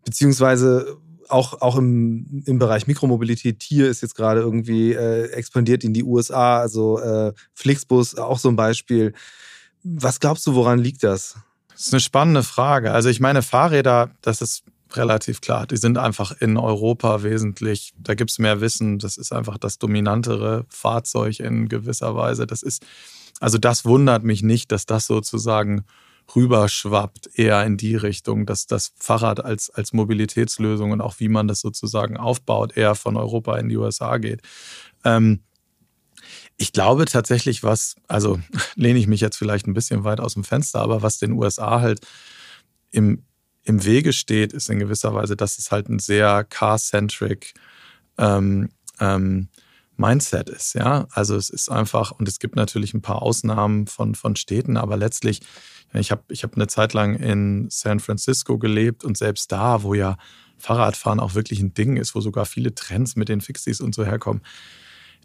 [0.04, 3.58] beziehungsweise auch, auch im, im Bereich Mikromobilität.
[3.58, 8.48] Tier ist jetzt gerade irgendwie äh, expandiert in die USA, also äh, Flixbus auch so
[8.48, 9.14] ein Beispiel.
[9.82, 11.36] Was glaubst du, woran liegt das?
[11.70, 12.92] Das ist eine spannende Frage.
[12.92, 15.66] Also ich meine, Fahrräder, das ist relativ klar.
[15.66, 19.78] Die sind einfach in Europa wesentlich, da gibt es mehr Wissen, das ist einfach das
[19.78, 22.46] dominantere Fahrzeug in gewisser Weise.
[22.46, 22.84] Das ist,
[23.40, 25.84] also das wundert mich nicht, dass das sozusagen
[26.34, 31.48] rüberschwappt, eher in die Richtung, dass das Fahrrad als, als Mobilitätslösung und auch wie man
[31.48, 34.42] das sozusagen aufbaut, eher von Europa in die USA geht.
[35.04, 35.40] Ähm,
[36.56, 38.40] ich glaube tatsächlich, was, also
[38.74, 41.80] lehne ich mich jetzt vielleicht ein bisschen weit aus dem Fenster, aber was den USA
[41.80, 42.00] halt
[42.90, 43.24] im,
[43.64, 47.54] im Wege steht, ist in gewisser Weise, dass es halt ein sehr car-centric
[48.18, 49.48] ähm, ähm,
[49.96, 50.74] Mindset ist.
[50.74, 54.76] Ja, also es ist einfach, und es gibt natürlich ein paar Ausnahmen von, von Städten,
[54.76, 55.40] aber letztlich,
[56.00, 59.94] ich habe ich hab eine Zeit lang in San Francisco gelebt und selbst da, wo
[59.94, 60.16] ja
[60.59, 64.04] Fahrradfahren auch wirklich ein Ding ist, wo sogar viele Trends mit den Fixies und so
[64.04, 64.42] herkommen,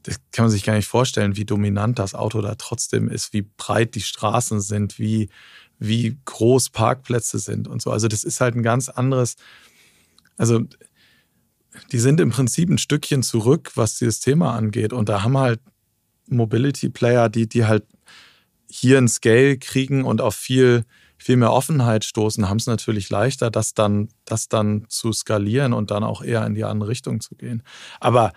[0.03, 3.41] das kann man sich gar nicht vorstellen, wie dominant das Auto da trotzdem ist, wie
[3.41, 5.29] breit die Straßen sind, wie,
[5.77, 7.91] wie groß Parkplätze sind und so.
[7.91, 9.35] Also das ist halt ein ganz anderes,
[10.37, 10.61] also
[11.91, 14.93] die sind im Prinzip ein Stückchen zurück, was dieses Thema angeht.
[14.93, 15.59] Und da haben halt
[16.27, 17.85] Mobility Player, die, die halt
[18.69, 20.85] hier ein Scale kriegen und auf viel,
[21.17, 25.91] viel mehr Offenheit stoßen, haben es natürlich leichter, das dann, das dann zu skalieren und
[25.91, 27.63] dann auch eher in die andere Richtung zu gehen.
[27.99, 28.31] Aber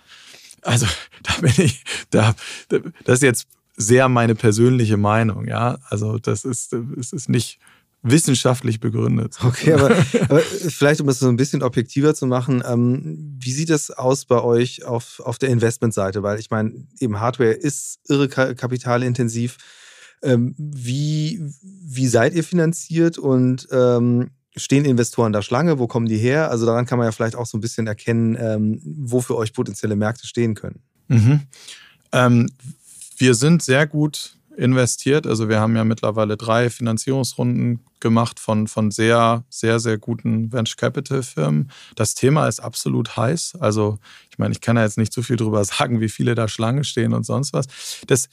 [0.61, 0.85] also
[1.23, 2.35] da bin ich, da,
[2.69, 5.77] das ist jetzt sehr meine persönliche Meinung, ja.
[5.89, 7.59] Also das ist, es ist nicht
[8.03, 9.37] wissenschaftlich begründet.
[9.43, 9.95] Okay, aber,
[10.29, 14.25] aber, vielleicht, um es so ein bisschen objektiver zu machen, ähm, wie sieht das aus
[14.25, 16.21] bei euch auf, auf der Investmentseite?
[16.21, 19.57] Weil ich meine, eben Hardware ist irre kapitalintensiv.
[20.23, 25.79] Ähm, wie, wie seid ihr finanziert und ähm, stehen Investoren da Schlange?
[25.79, 26.49] Wo kommen die her?
[26.49, 29.53] Also daran kann man ja vielleicht auch so ein bisschen erkennen, ähm, wo für euch
[29.53, 30.81] potenzielle Märkte stehen können.
[31.07, 31.41] Mhm.
[32.11, 32.49] Ähm,
[33.17, 35.27] wir sind sehr gut investiert.
[35.27, 40.77] Also wir haben ja mittlerweile drei Finanzierungsrunden gemacht von, von sehr, sehr, sehr guten Venture
[40.77, 41.71] Capital Firmen.
[41.95, 43.55] Das Thema ist absolut heiß.
[43.59, 46.47] Also ich meine, ich kann da jetzt nicht zu viel drüber sagen, wie viele da
[46.47, 47.67] Schlange stehen und sonst was.
[48.07, 48.29] Das,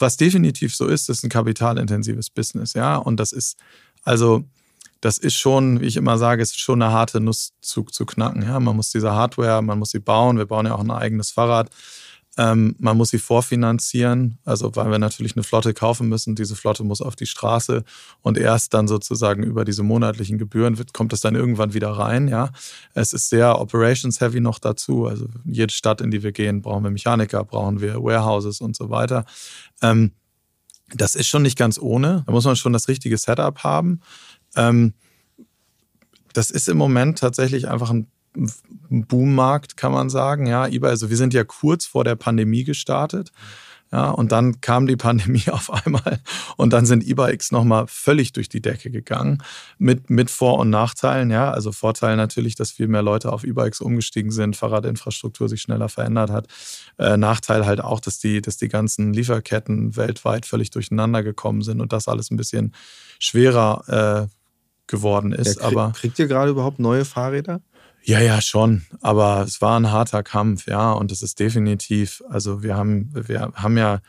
[0.00, 2.96] was definitiv so ist, ist ein kapitalintensives Business, ja.
[2.96, 3.58] Und das ist,
[4.02, 4.44] also
[5.00, 8.42] das ist schon, wie ich immer sage, ist schon eine harte Nuss zu, zu knacken.
[8.42, 8.60] Ja?
[8.60, 10.36] Man muss diese Hardware, man muss sie bauen.
[10.36, 11.70] Wir bauen ja auch ein eigenes Fahrrad.
[12.38, 16.36] Ähm, man muss sie vorfinanzieren, also weil wir natürlich eine Flotte kaufen müssen.
[16.36, 17.82] Diese Flotte muss auf die Straße
[18.22, 22.28] und erst dann sozusagen über diese monatlichen Gebühren wird, kommt es dann irgendwann wieder rein.
[22.28, 22.50] Ja,
[22.94, 25.06] es ist sehr operations-heavy noch dazu.
[25.06, 28.90] Also jede Stadt, in die wir gehen, brauchen wir Mechaniker, brauchen wir Warehouses und so
[28.90, 29.24] weiter.
[29.82, 30.12] Ähm,
[30.94, 32.22] das ist schon nicht ganz ohne.
[32.26, 34.00] Da muss man schon das richtige Setup haben.
[34.56, 34.94] Ähm,
[36.32, 38.06] das ist im Moment tatsächlich einfach ein
[38.88, 40.46] Boommarkt, kann man sagen.
[40.46, 43.32] Ja, eBay, also wir sind ja kurz vor der Pandemie gestartet.
[43.92, 46.20] Ja, und dann kam die Pandemie auf einmal
[46.56, 49.42] und dann sind E-Bikes nochmal völlig durch die Decke gegangen
[49.78, 51.30] mit, mit Vor- und Nachteilen.
[51.30, 55.88] Ja, also Vorteil natürlich, dass viel mehr Leute auf E-Bikes umgestiegen sind, Fahrradinfrastruktur sich schneller
[55.88, 56.46] verändert hat.
[56.98, 61.80] Äh, Nachteil halt auch, dass die, dass die ganzen Lieferketten weltweit völlig durcheinander gekommen sind
[61.80, 62.74] und das alles ein bisschen
[63.18, 64.36] schwerer äh,
[64.86, 65.56] geworden ist.
[65.56, 67.60] Ja, krieg, aber kriegt ihr gerade überhaupt neue Fahrräder?
[68.02, 68.86] Ja, ja, schon.
[69.00, 70.92] Aber es war ein harter Kampf, ja.
[70.92, 74.00] Und es ist definitiv, also wir haben, wir haben ja,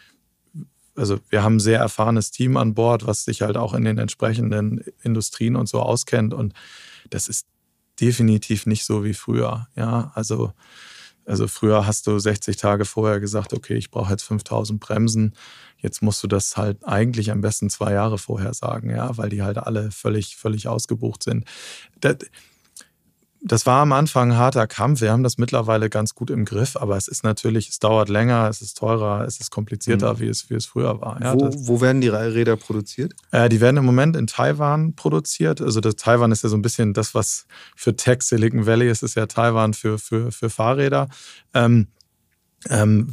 [0.96, 3.98] also wir haben ein sehr erfahrenes Team an Bord, was sich halt auch in den
[3.98, 6.34] entsprechenden Industrien und so auskennt.
[6.34, 6.54] Und
[7.10, 7.48] das ist
[8.00, 10.12] definitiv nicht so wie früher, ja.
[10.16, 10.54] Also,
[11.26, 15.36] also früher hast du 60 Tage vorher gesagt, okay, ich brauche jetzt 5000 Bremsen.
[15.78, 19.42] Jetzt musst du das halt eigentlich am besten zwei Jahre vorher sagen, ja, weil die
[19.42, 21.46] halt alle völlig, völlig ausgebucht sind.
[22.00, 22.18] Das,
[23.44, 25.02] das war am Anfang ein harter Kampf.
[25.02, 28.48] Wir haben das mittlerweile ganz gut im Griff, aber es ist natürlich, es dauert länger,
[28.48, 30.20] es ist teurer, es ist komplizierter, mhm.
[30.20, 31.20] wie, es, wie es früher war.
[31.22, 33.14] Ja, wo, wo, werden die Räder produziert?
[33.32, 35.60] Äh, die werden im Moment in Taiwan produziert.
[35.60, 39.02] Also das Taiwan ist ja so ein bisschen das, was für Tech Silicon Valley ist,
[39.02, 41.10] ist ja Taiwan für, für, für Fahrräder.
[41.56, 41.88] Ähm,
[42.70, 43.12] ähm,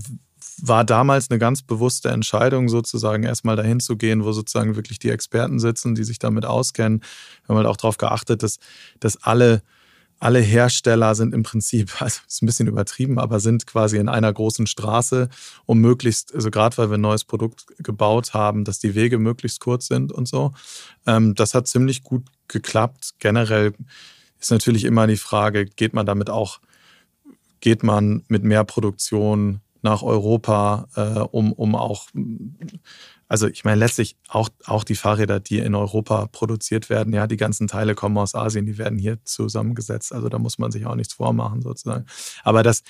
[0.60, 5.08] war damals eine ganz bewusste Entscheidung, sozusagen erstmal dahin zu gehen, wo sozusagen wirklich die
[5.08, 7.00] Experten sitzen, die sich damit auskennen.
[7.00, 8.58] Wir haben halt auch darauf geachtet, dass,
[9.00, 9.62] dass alle
[10.20, 14.32] alle Hersteller sind im Prinzip, also ist ein bisschen übertrieben, aber sind quasi in einer
[14.32, 15.28] großen Straße,
[15.66, 19.60] um möglichst, also gerade weil wir ein neues Produkt gebaut haben, dass die Wege möglichst
[19.60, 20.52] kurz sind und so.
[21.06, 23.14] Ähm, das hat ziemlich gut geklappt.
[23.18, 23.74] Generell
[24.40, 26.60] ist natürlich immer die Frage, geht man damit auch,
[27.60, 32.08] geht man mit mehr Produktion nach Europa, äh, um, um auch
[33.28, 37.36] also ich meine letztlich auch, auch die Fahrräder, die in Europa produziert werden, ja, die
[37.36, 40.12] ganzen Teile kommen aus Asien, die werden hier zusammengesetzt.
[40.14, 42.06] Also da muss man sich auch nichts vormachen sozusagen.
[42.42, 42.82] Aber das,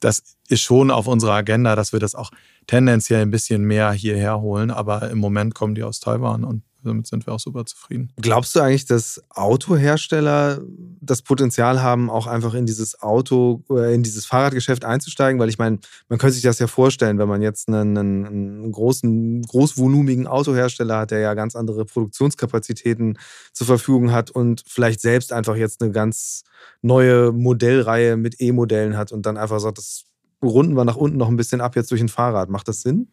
[0.00, 2.30] das ist schon auf unserer Agenda, dass wir das auch
[2.66, 4.70] tendenziell ein bisschen mehr hierher holen.
[4.70, 8.12] Aber im Moment kommen die aus Taiwan und damit sind wir auch super zufrieden.
[8.20, 10.60] Glaubst du eigentlich, dass Autohersteller
[11.00, 15.40] das Potenzial haben, auch einfach in dieses Auto, äh, in dieses Fahrradgeschäft einzusteigen?
[15.40, 19.42] Weil ich meine, man könnte sich das ja vorstellen, wenn man jetzt einen, einen großen,
[19.42, 23.18] großvolumigen Autohersteller hat, der ja ganz andere Produktionskapazitäten
[23.52, 26.42] zur Verfügung hat und vielleicht selbst einfach jetzt eine ganz
[26.80, 30.04] neue Modellreihe mit E-Modellen hat und dann einfach sagt, das
[30.42, 32.50] runden wir nach unten noch ein bisschen ab jetzt durch ein Fahrrad.
[32.50, 33.08] Macht das Sinn?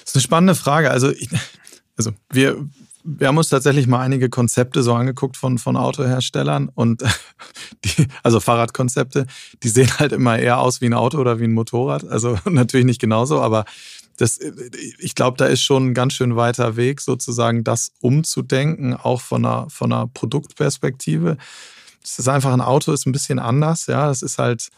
[0.00, 0.90] Das ist eine spannende Frage.
[0.90, 1.28] Also, ich,
[1.96, 2.68] also wir,
[3.04, 7.02] wir haben uns tatsächlich mal einige Konzepte so angeguckt von, von Autoherstellern und
[7.84, 9.26] die, also Fahrradkonzepte,
[9.62, 12.04] die sehen halt immer eher aus wie ein Auto oder wie ein Motorrad.
[12.04, 13.64] Also natürlich nicht genauso, aber
[14.18, 14.38] das,
[14.98, 19.44] ich glaube, da ist schon ein ganz schön weiter Weg, sozusagen das umzudenken, auch von
[19.44, 21.38] einer, von einer Produktperspektive.
[22.02, 24.06] Das ist einfach ein Auto, ist ein bisschen anders, ja.
[24.06, 24.68] Das ist halt,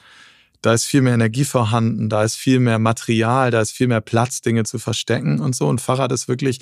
[0.62, 4.00] da ist viel mehr Energie vorhanden, da ist viel mehr Material, da ist viel mehr
[4.00, 5.66] Platz, Dinge zu verstecken und so.
[5.68, 6.60] Und Fahrrad ist wirklich,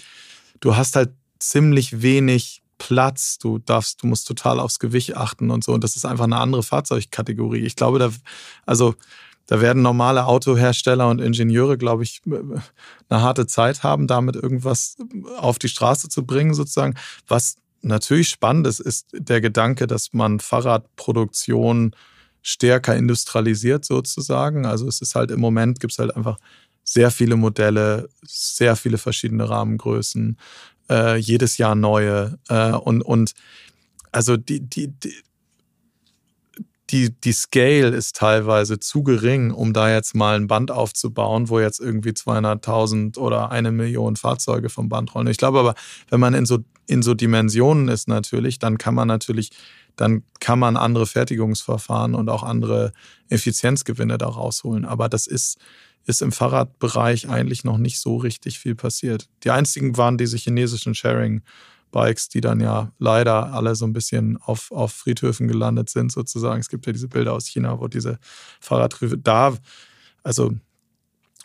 [0.60, 1.10] du hast halt
[1.48, 5.72] ziemlich wenig Platz, du darfst, du musst total aufs Gewicht achten und so.
[5.72, 7.60] Und das ist einfach eine andere Fahrzeugkategorie.
[7.60, 8.10] Ich glaube, da,
[8.66, 8.94] also,
[9.46, 14.96] da werden normale Autohersteller und Ingenieure, glaube ich, eine harte Zeit haben, damit irgendwas
[15.36, 16.94] auf die Straße zu bringen, sozusagen.
[17.28, 21.94] Was natürlich spannend ist, ist der Gedanke, dass man Fahrradproduktion
[22.42, 24.66] stärker industrialisiert sozusagen.
[24.66, 26.38] Also es ist halt im Moment gibt es halt einfach
[26.84, 30.36] sehr viele Modelle, sehr viele verschiedene Rahmengrößen,
[30.92, 33.32] äh, jedes Jahr neue äh, und und
[34.12, 35.14] also die die, die
[36.90, 41.58] die, die Scale ist teilweise zu gering, um da jetzt mal ein Band aufzubauen, wo
[41.58, 45.28] jetzt irgendwie 200.000 oder eine Million Fahrzeuge vom Band rollen.
[45.28, 45.74] Ich glaube aber,
[46.10, 49.52] wenn man in so, in so Dimensionen ist natürlich, dann kann man natürlich
[49.96, 52.92] dann kann man andere Fertigungsverfahren und auch andere
[53.28, 54.84] Effizienzgewinne da rausholen.
[54.84, 55.58] Aber das ist,
[56.06, 59.28] ist im Fahrradbereich eigentlich noch nicht so richtig viel passiert.
[59.44, 64.72] Die einzigen waren diese chinesischen Sharing-Bikes, die dann ja leider alle so ein bisschen auf,
[64.72, 66.60] auf Friedhöfen gelandet sind, sozusagen.
[66.60, 68.18] Es gibt ja diese Bilder aus China, wo diese
[68.60, 69.56] Fahrradhöfe da,
[70.22, 70.52] also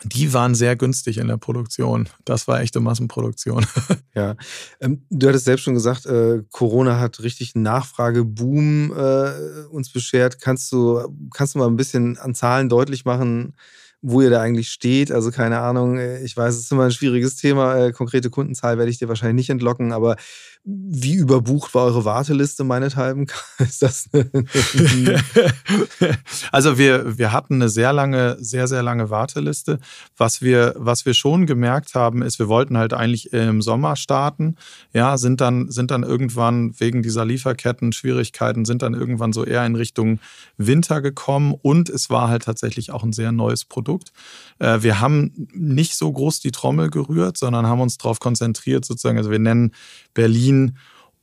[0.04, 2.08] die waren sehr günstig in der Produktion.
[2.24, 3.66] Das war echte Massenproduktion.
[4.14, 4.34] Ja,
[4.80, 10.40] ähm, du hattest selbst schon gesagt, äh, Corona hat richtig einen Nachfrageboom äh, uns beschert.
[10.40, 13.54] Kannst du, kannst du mal ein bisschen an Zahlen deutlich machen,
[14.00, 15.10] wo ihr da eigentlich steht.
[15.10, 17.86] Also keine Ahnung, äh, ich weiß, es ist immer ein schwieriges Thema.
[17.86, 20.16] Äh, konkrete Kundenzahl werde ich dir wahrscheinlich nicht entlocken, aber
[20.64, 23.26] wie überbucht war eure Warteliste meinethalben?
[23.58, 24.10] Ist das
[26.52, 29.78] also wir, wir hatten eine sehr lange, sehr, sehr lange Warteliste.
[30.16, 34.56] Was wir, was wir schon gemerkt haben, ist, wir wollten halt eigentlich im Sommer starten.
[34.92, 39.64] Ja, sind dann, sind dann irgendwann wegen dieser Lieferketten, Schwierigkeiten, sind dann irgendwann so eher
[39.64, 40.20] in Richtung
[40.56, 44.12] Winter gekommen und es war halt tatsächlich auch ein sehr neues Produkt.
[44.58, 49.18] Äh, wir haben nicht so groß die Trommel gerührt, sondern haben uns darauf konzentriert, sozusagen,
[49.18, 49.72] also wir nennen
[50.14, 50.47] Berlin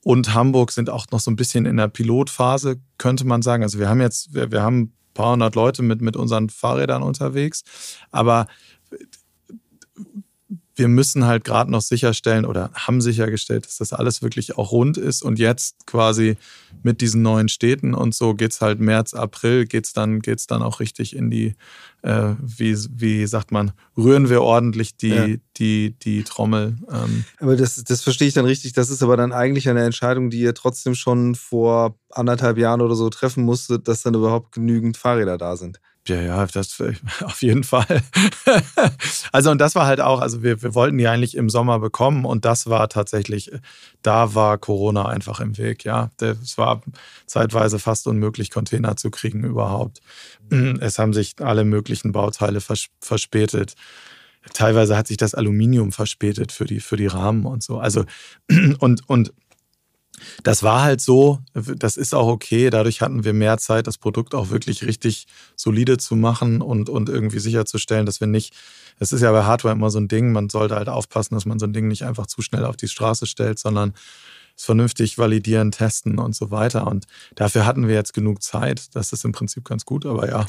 [0.03, 3.63] und Hamburg sind auch noch so ein bisschen in der Pilotphase, könnte man sagen.
[3.63, 7.01] Also wir haben jetzt, wir, wir haben ein paar hundert Leute mit, mit unseren Fahrrädern
[7.01, 7.63] unterwegs,
[8.11, 8.47] aber
[10.75, 14.97] wir müssen halt gerade noch sicherstellen oder haben sichergestellt, dass das alles wirklich auch rund
[14.97, 15.23] ist.
[15.23, 16.38] Und jetzt quasi
[16.83, 20.47] mit diesen neuen Städten und so geht es halt März, April, geht es dann, geht's
[20.47, 21.55] dann auch richtig in die,
[22.01, 25.27] äh, wie, wie sagt man, rühren wir ordentlich die, ja.
[25.57, 26.77] die, die Trommel.
[26.91, 27.23] Ähm.
[27.39, 28.73] Aber das, das verstehe ich dann richtig.
[28.73, 32.95] Das ist aber dann eigentlich eine Entscheidung, die ihr trotzdem schon vor anderthalb Jahren oder
[32.95, 35.79] so treffen musstet, dass dann überhaupt genügend Fahrräder da sind.
[36.08, 36.82] Ja, ja, das
[37.24, 38.02] auf jeden Fall.
[39.32, 42.26] also, und das war halt auch, also wir, wir wollten die eigentlich im Sommer bekommen
[42.26, 43.52] und das war tatsächlich,
[44.04, 46.12] da war Corona einfach im Weg, ja.
[46.22, 46.82] Es war
[47.26, 50.02] zeitweise fast unmöglich, Container zu kriegen überhaupt.
[50.80, 53.74] Es haben sich alle möglichen Bauteile vers verspätet.
[54.54, 57.80] Teilweise hat sich das Aluminium verspätet für die, für die Rahmen und so.
[57.80, 58.06] Also,
[58.80, 59.34] und, und
[60.43, 62.69] das war halt so, das ist auch okay.
[62.69, 67.10] Dadurch hatten wir mehr Zeit, das Produkt auch wirklich richtig solide zu machen und, und
[67.10, 68.54] irgendwie sicherzustellen, dass wir nicht,
[68.99, 71.60] es ist ja bei Hardware immer so ein Ding, man sollte halt aufpassen, dass man
[71.60, 73.93] so ein Ding nicht einfach zu schnell auf die Straße stellt, sondern
[74.58, 76.88] es vernünftig validieren, testen und so weiter.
[76.88, 78.95] Und dafür hatten wir jetzt genug Zeit.
[78.95, 80.45] Das ist im Prinzip ganz gut, aber ja,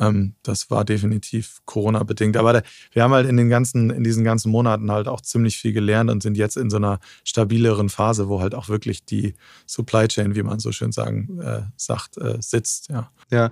[0.00, 2.36] ähm, das war definitiv Corona-bedingt.
[2.36, 5.56] Aber da, wir haben halt in den ganzen, in diesen ganzen Monaten halt auch ziemlich
[5.56, 9.34] viel gelernt und sind jetzt in so einer stabileren Phase, wo halt auch wirklich die
[9.66, 12.88] Supply Chain, wie man so schön sagen äh, sagt, äh, sitzt.
[12.88, 13.10] Ja.
[13.30, 13.50] ja,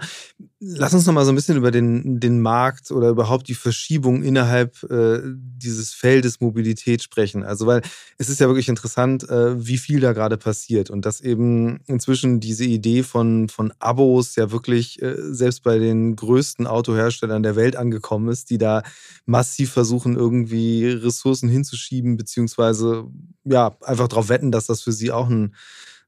[0.60, 4.22] lass uns noch mal so ein bisschen über den, den Markt oder überhaupt die Verschiebung
[4.22, 7.44] innerhalb äh, dieses Feldes Mobilität sprechen.
[7.44, 7.82] Also, weil
[8.18, 12.40] es ist ja wirklich interessant, äh, wie viel da gerade passiert und dass eben inzwischen
[12.40, 17.56] diese Idee von, von Abos ja wirklich äh, selbst bei den größten größten Autoherstellern der
[17.56, 18.82] Welt angekommen ist, die da
[19.26, 23.04] massiv versuchen, irgendwie Ressourcen hinzuschieben, beziehungsweise
[23.44, 25.54] ja, einfach darauf wetten, dass das für sie auch ein,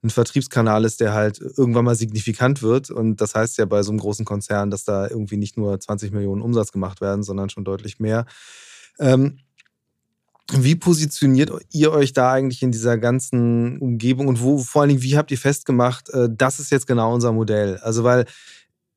[0.02, 2.90] ein Vertriebskanal ist, der halt irgendwann mal signifikant wird.
[2.90, 6.12] Und das heißt ja bei so einem großen Konzern, dass da irgendwie nicht nur 20
[6.12, 8.24] Millionen Umsatz gemacht werden, sondern schon deutlich mehr.
[8.98, 9.40] Ähm,
[10.52, 15.02] wie positioniert ihr euch da eigentlich in dieser ganzen Umgebung und wo vor allen Dingen,
[15.02, 17.78] wie habt ihr festgemacht, äh, das ist jetzt genau unser Modell?
[17.78, 18.24] Also, weil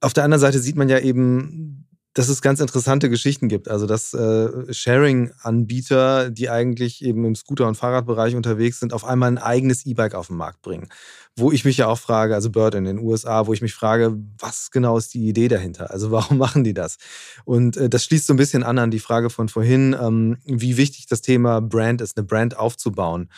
[0.02, 3.70] auf der anderen Seite sieht man ja eben, dass es ganz interessante Geschichten gibt.
[3.70, 9.30] Also, dass äh, Sharing-Anbieter, die eigentlich eben im Scooter- und Fahrradbereich unterwegs sind, auf einmal
[9.30, 10.89] ein eigenes E-Bike auf den Markt bringen
[11.38, 14.18] wo ich mich ja auch frage, also Bird in den USA, wo ich mich frage,
[14.39, 15.91] was genau ist die Idee dahinter?
[15.91, 16.98] Also warum machen die das?
[17.45, 20.78] Und äh, das schließt so ein bisschen an an die Frage von vorhin, ähm, wie
[20.78, 23.30] wichtig das Thema Brand ist, eine Brand aufzubauen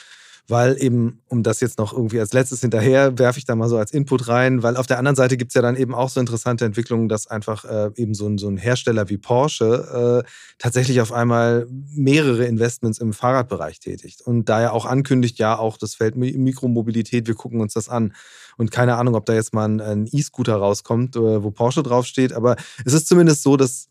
[0.50, 3.78] weil eben, um das jetzt noch irgendwie als letztes hinterher, werfe ich da mal so
[3.78, 6.20] als Input rein, weil auf der anderen Seite gibt es ja dann eben auch so
[6.20, 11.02] interessante Entwicklungen, dass einfach äh, eben so ein, so ein Hersteller wie Porsche äh, tatsächlich
[11.02, 15.95] auf einmal mehrere Investments im Fahrradbereich tätigt und da ja auch ankündigt, ja, auch das
[15.95, 18.14] Feld Mikromobilität, wir gucken uns das an.
[18.58, 22.56] Und keine Ahnung, ob da jetzt mal ein E-Scooter rauskommt, äh, wo Porsche draufsteht, aber
[22.86, 23.88] es ist zumindest so, dass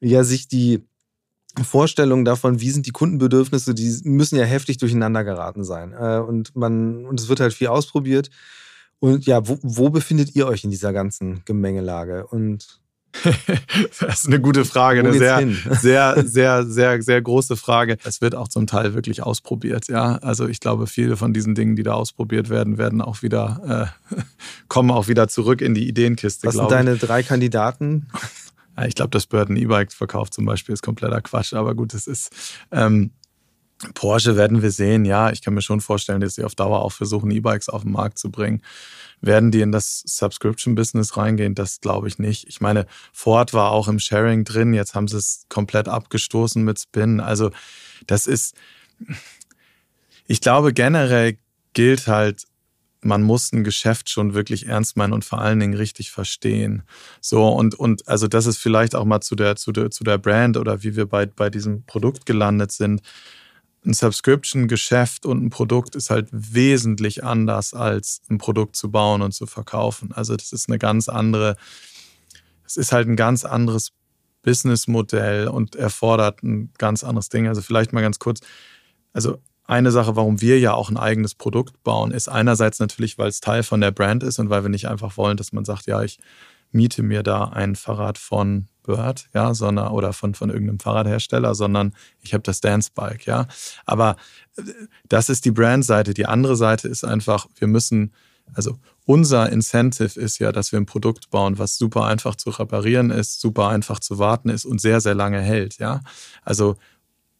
[0.00, 0.82] ja sich die
[1.64, 5.92] Vorstellung davon, wie sind die Kundenbedürfnisse, die müssen ja heftig durcheinander geraten sein.
[5.92, 8.30] Äh, und man, und es wird halt viel ausprobiert.
[9.00, 12.26] Und ja, wo, wo befindet ihr euch in dieser ganzen Gemengelage?
[12.26, 12.80] Und
[14.00, 17.96] das ist eine gute Frage, eine sehr, sehr, sehr, sehr, sehr große Frage.
[18.04, 20.16] Es wird auch zum Teil wirklich ausprobiert, ja.
[20.16, 24.16] Also ich glaube, viele von diesen Dingen, die da ausprobiert werden, werden auch wieder, äh,
[24.68, 26.46] kommen auch wieder zurück in die Ideenkiste.
[26.46, 28.08] Was sind deine drei Kandidaten?
[28.86, 32.30] Ich glaube, dass Burton E-Bike verkauft zum Beispiel ist kompletter Quatsch, aber gut, es ist.
[32.70, 33.12] Ähm,
[33.94, 35.30] Porsche werden wir sehen, ja.
[35.30, 38.18] Ich kann mir schon vorstellen, dass sie auf Dauer auch versuchen, E-Bikes auf den Markt
[38.18, 38.62] zu bringen.
[39.20, 41.54] Werden die in das Subscription-Business reingehen?
[41.54, 42.48] Das glaube ich nicht.
[42.48, 46.80] Ich meine, Ford war auch im Sharing drin, jetzt haben sie es komplett abgestoßen mit
[46.80, 47.20] Spin.
[47.20, 47.50] Also,
[48.06, 48.56] das ist.
[50.26, 51.38] Ich glaube, generell
[51.72, 52.44] gilt halt,
[53.00, 56.82] man muss ein Geschäft schon wirklich ernst meinen und vor allen Dingen richtig verstehen.
[57.20, 60.18] So, und, und also das ist vielleicht auch mal zu der, zu der, zu der
[60.18, 63.02] Brand oder wie wir bei, bei diesem Produkt gelandet sind.
[63.86, 69.32] Ein Subscription-Geschäft und ein Produkt ist halt wesentlich anders als ein Produkt zu bauen und
[69.32, 70.12] zu verkaufen.
[70.12, 71.56] Also das ist eine ganz andere,
[72.66, 73.92] es ist halt ein ganz anderes
[74.42, 77.46] Businessmodell und erfordert ein ganz anderes Ding.
[77.46, 78.40] Also vielleicht mal ganz kurz.
[79.12, 79.38] Also
[79.68, 83.40] eine Sache, warum wir ja auch ein eigenes Produkt bauen, ist einerseits natürlich, weil es
[83.40, 86.02] Teil von der Brand ist und weil wir nicht einfach wollen, dass man sagt, ja,
[86.02, 86.18] ich
[86.72, 91.94] miete mir da ein Fahrrad von Bird, ja, sondern oder von, von irgendeinem Fahrradhersteller, sondern
[92.22, 93.46] ich habe das Dance Bike, ja.
[93.84, 94.16] Aber
[94.56, 94.62] äh,
[95.06, 96.14] das ist die Brandseite.
[96.14, 98.12] Die andere Seite ist einfach, wir müssen,
[98.54, 103.10] also unser Incentive ist ja, dass wir ein Produkt bauen, was super einfach zu reparieren
[103.10, 106.00] ist, super einfach zu warten ist und sehr, sehr lange hält, ja.
[106.42, 106.76] Also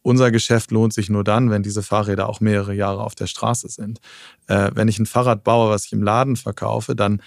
[0.01, 3.69] unser Geschäft lohnt sich nur dann, wenn diese Fahrräder auch mehrere Jahre auf der Straße
[3.69, 3.99] sind.
[4.47, 7.21] Äh, wenn ich ein Fahrrad baue, was ich im Laden verkaufe, dann,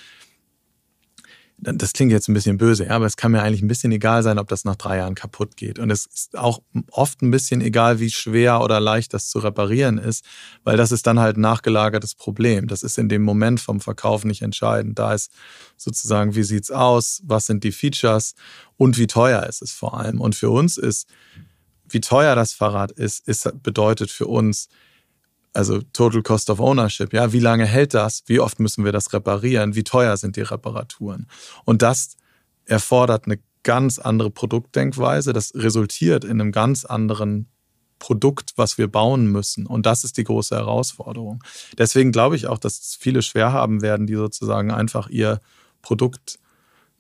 [1.59, 3.93] dann, das klingt jetzt ein bisschen böse, ja, aber es kann mir eigentlich ein bisschen
[3.93, 5.79] egal sein, ob das nach drei Jahren kaputt geht.
[5.79, 6.61] Und es ist auch
[6.91, 10.25] oft ein bisschen egal, wie schwer oder leicht das zu reparieren ist,
[10.65, 12.67] weil das ist dann halt ein nachgelagertes Problem.
[12.69, 14.99] Das ist in dem Moment vom Verkauf nicht entscheidend.
[14.99, 15.31] Da ist
[15.77, 18.35] sozusagen, wie sieht's aus, was sind die Features
[18.77, 20.21] und wie teuer ist es vor allem.
[20.21, 21.07] Und für uns ist
[21.93, 24.69] wie teuer das Fahrrad ist, ist bedeutet für uns,
[25.53, 28.23] also Total Cost of Ownership, ja, wie lange hält das?
[28.27, 29.75] Wie oft müssen wir das reparieren?
[29.75, 31.27] Wie teuer sind die Reparaturen?
[31.65, 32.17] Und das
[32.65, 35.33] erfordert eine ganz andere Produktdenkweise.
[35.33, 37.49] Das resultiert in einem ganz anderen
[37.99, 39.67] Produkt, was wir bauen müssen.
[39.67, 41.45] Und das ist die große Herausforderung.
[41.79, 45.41] Deswegen glaube ich auch, dass viele schwer haben werden, die sozusagen einfach ihr
[45.83, 46.39] Produkt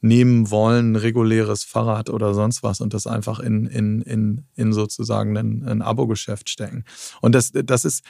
[0.03, 5.37] nehmen wollen, reguläres Fahrrad oder sonst was und das einfach in, in, in, in sozusagen
[5.39, 6.85] ein, ein Abo-Geschäft stecken.
[7.21, 8.05] Und das, das ist,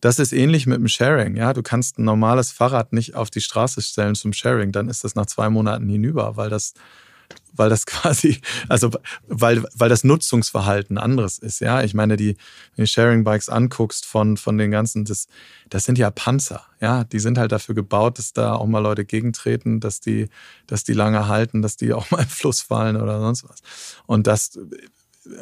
[0.00, 1.36] das ist ähnlich mit dem Sharing.
[1.36, 5.02] Ja, du kannst ein normales Fahrrad nicht auf die Straße stellen zum Sharing, dann ist
[5.02, 6.74] das nach zwei Monaten hinüber, weil das
[7.58, 8.90] weil das quasi, also
[9.26, 11.60] weil, weil das Nutzungsverhalten anderes ist.
[11.60, 12.36] Ja, ich meine, die,
[12.76, 15.26] wenn du Sharing Bikes anguckst von, von den ganzen, das,
[15.68, 16.62] das sind ja Panzer.
[16.80, 20.28] Ja, die sind halt dafür gebaut, dass da auch mal Leute gegentreten, dass die,
[20.66, 23.62] dass die lange halten, dass die auch mal im Fluss fallen oder sonst was.
[24.06, 24.58] Und das,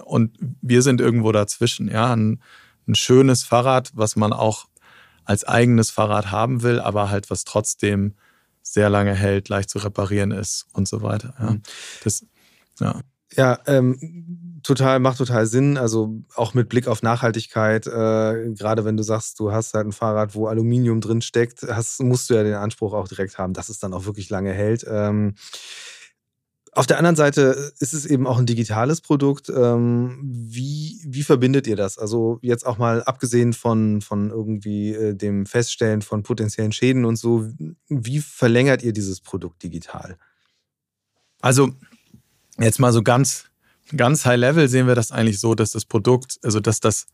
[0.04, 1.88] und wir sind irgendwo dazwischen.
[1.88, 2.42] Ja, ein,
[2.88, 4.66] ein schönes Fahrrad, was man auch
[5.24, 8.14] als eigenes Fahrrad haben will, aber halt was trotzdem
[8.72, 11.34] sehr lange hält, leicht zu reparieren ist und so weiter.
[11.38, 11.62] Ja, mhm.
[12.04, 12.26] das,
[12.80, 13.00] ja.
[13.34, 15.76] Ja, ähm, total, macht total Sinn.
[15.76, 19.92] Also auch mit Blick auf Nachhaltigkeit, äh, gerade wenn du sagst, du hast halt ein
[19.92, 23.68] Fahrrad, wo Aluminium drin steckt, hast, musst du ja den Anspruch auch direkt haben, dass
[23.68, 24.86] es dann auch wirklich lange hält.
[24.88, 25.34] Ähm,
[26.76, 29.48] Auf der anderen Seite ist es eben auch ein digitales Produkt.
[29.48, 31.96] Ähm, wie, wie verbindet ihr das?
[31.96, 37.16] Also jetzt auch mal abgesehen von, von irgendwie äh, dem Feststellen von potenziellen Schäden und
[37.16, 37.48] so,
[37.88, 40.18] wie verlängert ihr dieses Produkt digital?
[41.40, 41.70] Also
[42.58, 43.46] jetzt mal so ganz,
[43.96, 47.06] ganz high level sehen wir das eigentlich so, dass das Produkt, also dass das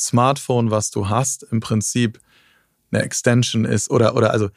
[0.00, 2.18] Smartphone, was du hast, im Prinzip
[2.90, 4.48] eine Extension ist oder, oder also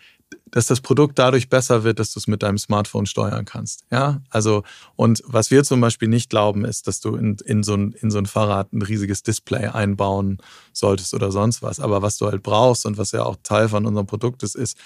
[0.51, 3.83] dass das Produkt dadurch besser wird, dass du es mit deinem Smartphone steuern kannst.
[3.91, 4.63] Ja, also
[4.95, 8.09] und was wir zum Beispiel nicht glauben, ist, dass du in, in, so ein, in
[8.09, 10.37] so ein Fahrrad ein riesiges Display einbauen
[10.71, 11.79] solltest oder sonst was.
[11.79, 14.77] Aber was du halt brauchst und was ja auch Teil von unserem Produkt ist, ist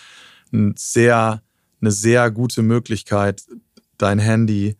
[0.51, 1.43] ein sehr,
[1.81, 3.43] eine sehr gute Möglichkeit,
[3.97, 4.75] dein Handy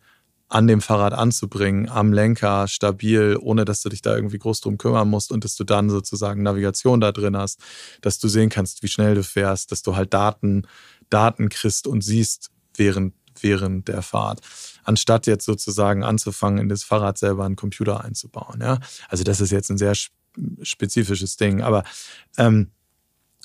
[0.50, 4.78] an dem Fahrrad anzubringen, am Lenker, stabil, ohne dass du dich da irgendwie groß drum
[4.78, 7.60] kümmern musst und dass du dann sozusagen Navigation da drin hast,
[8.02, 10.66] dass du sehen kannst, wie schnell du fährst, dass du halt Daten,
[11.08, 14.40] Daten kriegst und siehst während, während der Fahrt,
[14.82, 18.60] anstatt jetzt sozusagen anzufangen, in das Fahrrad selber einen Computer einzubauen.
[18.60, 18.80] Ja?
[19.08, 19.94] Also das ist jetzt ein sehr
[20.62, 21.84] spezifisches Ding, aber
[22.38, 22.72] ähm,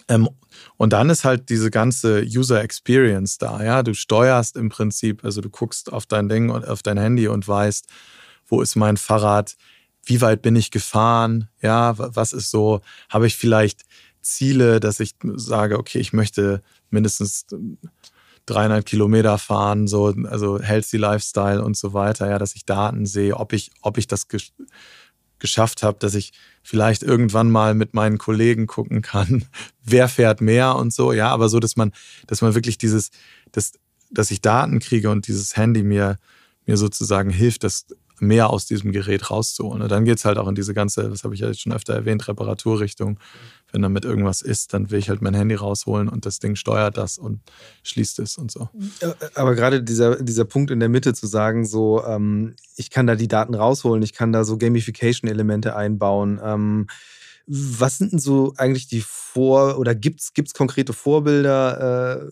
[0.08, 0.30] ähm,
[0.78, 3.64] und dann ist halt diese ganze User Experience da.
[3.64, 7.28] Ja, du steuerst im Prinzip, also du guckst auf dein Ding und auf dein Handy
[7.28, 7.88] und weißt,
[8.48, 9.56] wo ist mein Fahrrad,
[10.06, 13.82] wie weit bin ich gefahren, ja, was ist so, habe ich vielleicht
[14.22, 17.48] Ziele, dass ich sage, okay, ich möchte mindestens
[18.46, 23.36] 300 Kilometer fahren, so, also healthy Lifestyle und so weiter, ja, dass ich Daten sehe,
[23.36, 24.28] ob ich, ob ich das
[25.40, 26.34] geschafft habe, dass ich
[26.64, 29.46] vielleicht irgendwann mal mit meinen Kollegen gucken kann,
[29.84, 31.92] wer fährt mehr und so, ja, aber so, dass man,
[32.28, 33.12] dass man wirklich dieses,
[33.52, 33.74] dass,
[34.10, 36.18] dass ich Daten kriege und dieses Handy mir,
[36.66, 37.86] mir sozusagen hilft, das
[38.20, 39.82] mehr aus diesem Gerät rauszuholen.
[39.82, 41.74] Und dann geht es halt auch in diese ganze, das habe ich ja jetzt schon
[41.74, 43.20] öfter erwähnt, Reparaturrichtung.
[43.76, 46.96] Wenn damit irgendwas ist, dann will ich halt mein Handy rausholen und das Ding steuert
[46.96, 47.42] das und
[47.84, 48.70] schließt es und so.
[49.34, 53.16] Aber gerade dieser, dieser Punkt in der Mitte zu sagen, so, ähm, ich kann da
[53.16, 56.40] die Daten rausholen, ich kann da so Gamification-Elemente einbauen.
[56.42, 56.88] Ähm,
[57.48, 62.32] was sind denn so eigentlich die Vor- oder gibt es konkrete Vorbilder äh,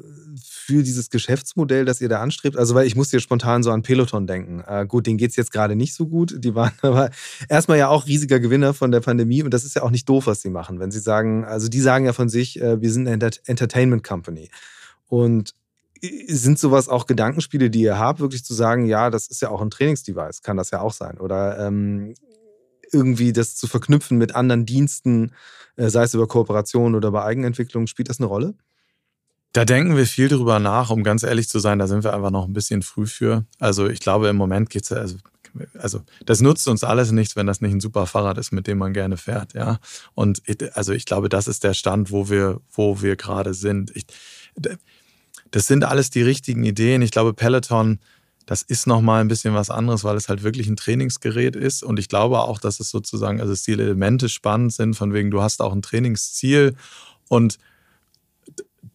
[0.64, 2.58] für dieses Geschäftsmodell, das ihr da anstrebt?
[2.58, 4.64] Also, weil ich muss hier spontan so an Peloton denken.
[4.66, 6.36] Äh, gut, denen geht es jetzt gerade nicht so gut.
[6.38, 7.10] Die waren aber
[7.50, 10.28] erstmal ja auch riesiger Gewinner von der Pandemie und das ist ja auch nicht doof,
[10.28, 10.80] was sie machen.
[10.80, 14.50] Wenn sie sagen, also die sagen ja von sich, äh, wir sind eine Entertainment Company.
[15.08, 15.54] Und
[16.28, 19.62] sind sowas auch Gedankenspiele, die ihr habt, wirklich zu sagen, ja, das ist ja auch
[19.62, 21.18] ein Trainingsdevice, kann das ja auch sein?
[21.18, 22.16] Oder ähm,
[22.92, 25.32] irgendwie das zu verknüpfen mit anderen Diensten,
[25.78, 28.56] äh, sei es über Kooperation oder bei Eigenentwicklung, spielt das eine Rolle?
[29.54, 32.32] Da denken wir viel drüber nach, um ganz ehrlich zu sein, da sind wir einfach
[32.32, 33.46] noch ein bisschen früh für.
[33.60, 35.18] Also ich glaube, im Moment geht es also,
[35.78, 38.80] also das nutzt uns alles nichts, wenn das nicht ein super Fahrrad ist, mit dem
[38.80, 39.78] man gerne fährt, ja.
[40.16, 40.42] Und
[40.74, 43.96] also ich glaube, das ist der Stand, wo wir, wo wir gerade sind.
[43.96, 44.06] Ich,
[45.52, 47.04] das sind alles die richtigen Ideen.
[47.04, 48.00] Ich glaube, Peloton
[48.46, 51.84] das ist nochmal ein bisschen was anderes, weil es halt wirklich ein Trainingsgerät ist.
[51.84, 55.42] Und ich glaube auch, dass es sozusagen, also die Elemente spannend sind, von wegen, du
[55.42, 56.76] hast auch ein Trainingsziel
[57.30, 57.58] und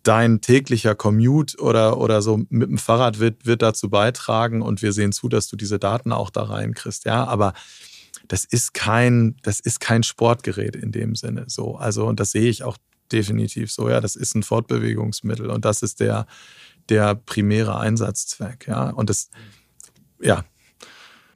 [0.02, 4.92] dein täglicher Commute oder, oder so mit dem Fahrrad wird, wird dazu beitragen und wir
[4.92, 7.04] sehen zu, dass du diese Daten auch da reinkriegst.
[7.04, 7.54] Ja, aber
[8.26, 11.44] das ist kein, das ist kein Sportgerät in dem Sinne.
[11.48, 12.76] So, also, und das sehe ich auch
[13.10, 13.88] definitiv so.
[13.88, 16.26] Ja, das ist ein Fortbewegungsmittel und das ist der,
[16.88, 18.66] der primäre Einsatzzweck.
[18.68, 19.30] Ja, und das,
[20.20, 20.44] ja.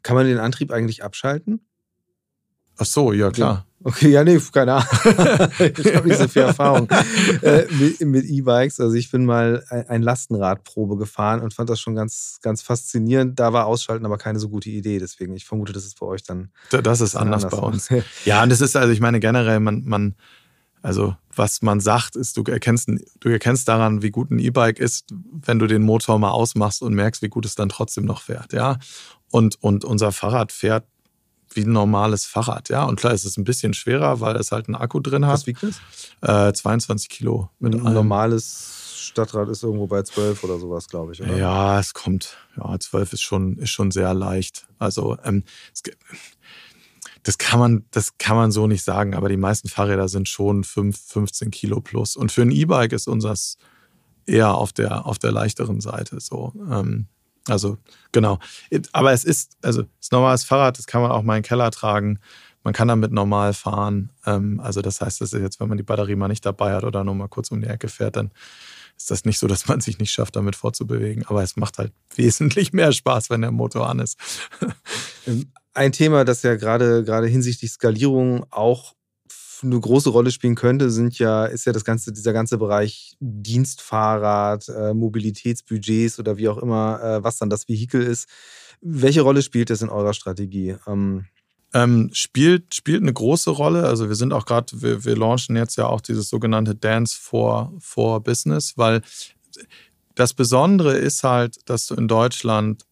[0.02, 1.60] Kann man den Antrieb eigentlich abschalten?
[2.76, 3.66] Ach so, ja klar.
[3.84, 4.86] Okay, ja, nee, keine Ahnung.
[5.58, 6.88] ich habe nicht so viel Erfahrung
[7.42, 7.64] äh,
[8.04, 8.80] mit E-Bikes.
[8.80, 13.40] Also ich bin mal ein Lastenradprobe gefahren und fand das schon ganz, ganz faszinierend.
[13.40, 14.98] Da war Ausschalten aber keine so gute Idee.
[14.98, 16.50] Deswegen, ich vermute, das ist bei euch dann.
[16.70, 17.88] Das ist anders, anders bei uns.
[18.24, 20.14] ja, und das ist, also ich meine, generell, man, man,
[20.82, 25.06] also was man sagt, ist, du erkennst, du erkennst daran, wie gut ein E-Bike ist,
[25.10, 28.52] wenn du den Motor mal ausmachst und merkst, wie gut es dann trotzdem noch fährt,
[28.52, 28.78] ja.
[29.30, 30.84] Und, und unser Fahrrad fährt
[31.56, 32.84] wie ein normales Fahrrad, ja.
[32.84, 35.34] Und klar, es ist ein bisschen schwerer, weil es halt einen Akku drin hat.
[35.34, 36.48] Was wiegt das?
[36.48, 37.50] Äh, 22 Kilo.
[37.58, 41.36] Mit ein normales Stadtrad ist irgendwo bei 12 oder sowas, glaube ich, oder?
[41.36, 44.66] Ja, es kommt, ja, 12 ist schon, ist schon sehr leicht.
[44.78, 45.82] Also, ähm, es,
[47.22, 50.64] das kann man, das kann man so nicht sagen, aber die meisten Fahrräder sind schon
[50.64, 52.16] 5, 15 Kilo plus.
[52.16, 53.58] Und für ein E-Bike ist unseres
[54.26, 56.20] eher auf der, auf der leichteren Seite.
[56.20, 56.52] So.
[56.70, 57.06] Ähm,
[57.48, 57.78] also,
[58.12, 58.38] genau.
[58.92, 61.48] Aber es ist, also, es ist normales Fahrrad, das kann man auch mal in den
[61.48, 62.18] Keller tragen.
[62.64, 64.10] Man kann damit normal fahren.
[64.26, 66.84] Ähm, also, das heißt, das ist jetzt, wenn man die Batterie mal nicht dabei hat
[66.84, 68.30] oder nur mal kurz um die Ecke fährt, dann
[68.96, 71.26] ist das nicht so, dass man sich nicht schafft, damit vorzubewegen.
[71.26, 74.18] Aber es macht halt wesentlich mehr Spaß, wenn der Motor an ist.
[75.24, 78.96] Ähm, ein Thema, das ja gerade, gerade hinsichtlich Skalierung auch
[79.62, 84.68] eine große Rolle spielen könnte, sind ja, ist ja das ganze, dieser ganze Bereich Dienstfahrrad,
[84.68, 88.28] äh, Mobilitätsbudgets oder wie auch immer, äh, was dann das Vehikel ist.
[88.80, 90.76] Welche Rolle spielt das in eurer Strategie?
[90.86, 91.26] Ähm
[91.74, 93.84] ähm, spielt, spielt eine große Rolle.
[93.84, 97.72] Also wir sind auch gerade, wir, wir launchen jetzt ja auch dieses sogenannte Dance for,
[97.78, 99.00] for Business, weil
[100.14, 102.84] das Besondere ist halt, dass du in Deutschland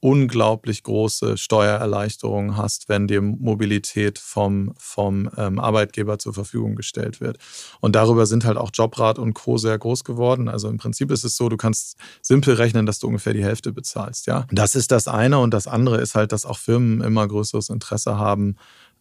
[0.00, 7.38] unglaublich große Steuererleichterungen hast, wenn dir Mobilität vom, vom ähm, Arbeitgeber zur Verfügung gestellt wird.
[7.80, 9.58] Und darüber sind halt auch Jobrat und Co.
[9.58, 10.48] sehr groß geworden.
[10.48, 13.72] Also im Prinzip ist es so, du kannst simpel rechnen, dass du ungefähr die Hälfte
[13.72, 14.26] bezahlst.
[14.26, 15.38] Ja, das ist das eine.
[15.38, 18.56] Und das andere ist halt, dass auch Firmen immer größeres Interesse haben,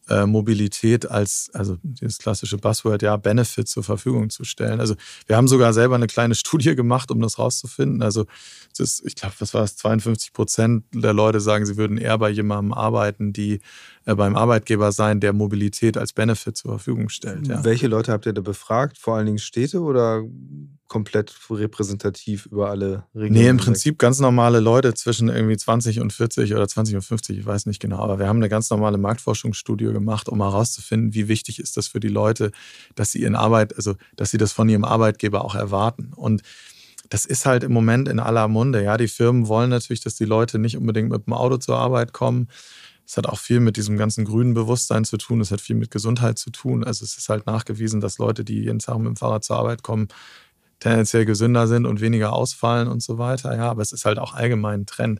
[0.09, 4.79] äh, Mobilität als, also dieses klassische Buzzword, ja, Benefit zur Verfügung zu stellen.
[4.79, 4.95] Also
[5.27, 8.01] wir haben sogar selber eine kleine Studie gemacht, um das rauszufinden.
[8.01, 8.25] Also
[8.77, 12.29] das, ich glaube, was war es, 52 Prozent der Leute sagen, sie würden eher bei
[12.29, 13.59] jemandem arbeiten, die
[14.05, 17.47] äh, beim Arbeitgeber sein, der Mobilität als Benefit zur Verfügung stellt.
[17.47, 17.63] Ja.
[17.63, 18.97] Welche Leute habt ihr da befragt?
[18.97, 20.23] Vor allen Dingen Städte oder
[20.89, 23.41] komplett repräsentativ über alle Regionen?
[23.41, 27.39] Nee, im Prinzip ganz normale Leute zwischen irgendwie 20 und 40 oder 20 und 50,
[27.39, 27.99] ich weiß nicht genau.
[27.99, 32.01] Aber wir haben eine ganz normale Marktforschungsstudie gemacht, um herauszufinden, wie wichtig ist das für
[32.01, 32.51] die Leute,
[32.95, 36.11] dass sie ihren Arbeit, also dass sie das von ihrem Arbeitgeber auch erwarten.
[36.13, 36.41] Und
[37.09, 38.83] das ist halt im Moment in aller Munde.
[38.83, 42.13] Ja, die Firmen wollen natürlich, dass die Leute nicht unbedingt mit dem Auto zur Arbeit
[42.13, 42.49] kommen.
[43.09, 45.41] Es hat auch viel mit diesem ganzen grünen Bewusstsein zu tun.
[45.41, 46.83] Es hat viel mit Gesundheit zu tun.
[46.83, 49.81] Also es ist halt nachgewiesen, dass Leute, die jeden Tag mit dem Fahrrad zur Arbeit
[49.81, 50.09] kommen,
[50.79, 53.55] tendenziell gesünder sind und weniger ausfallen und so weiter.
[53.55, 55.19] Ja, aber es ist halt auch allgemein ein Trend.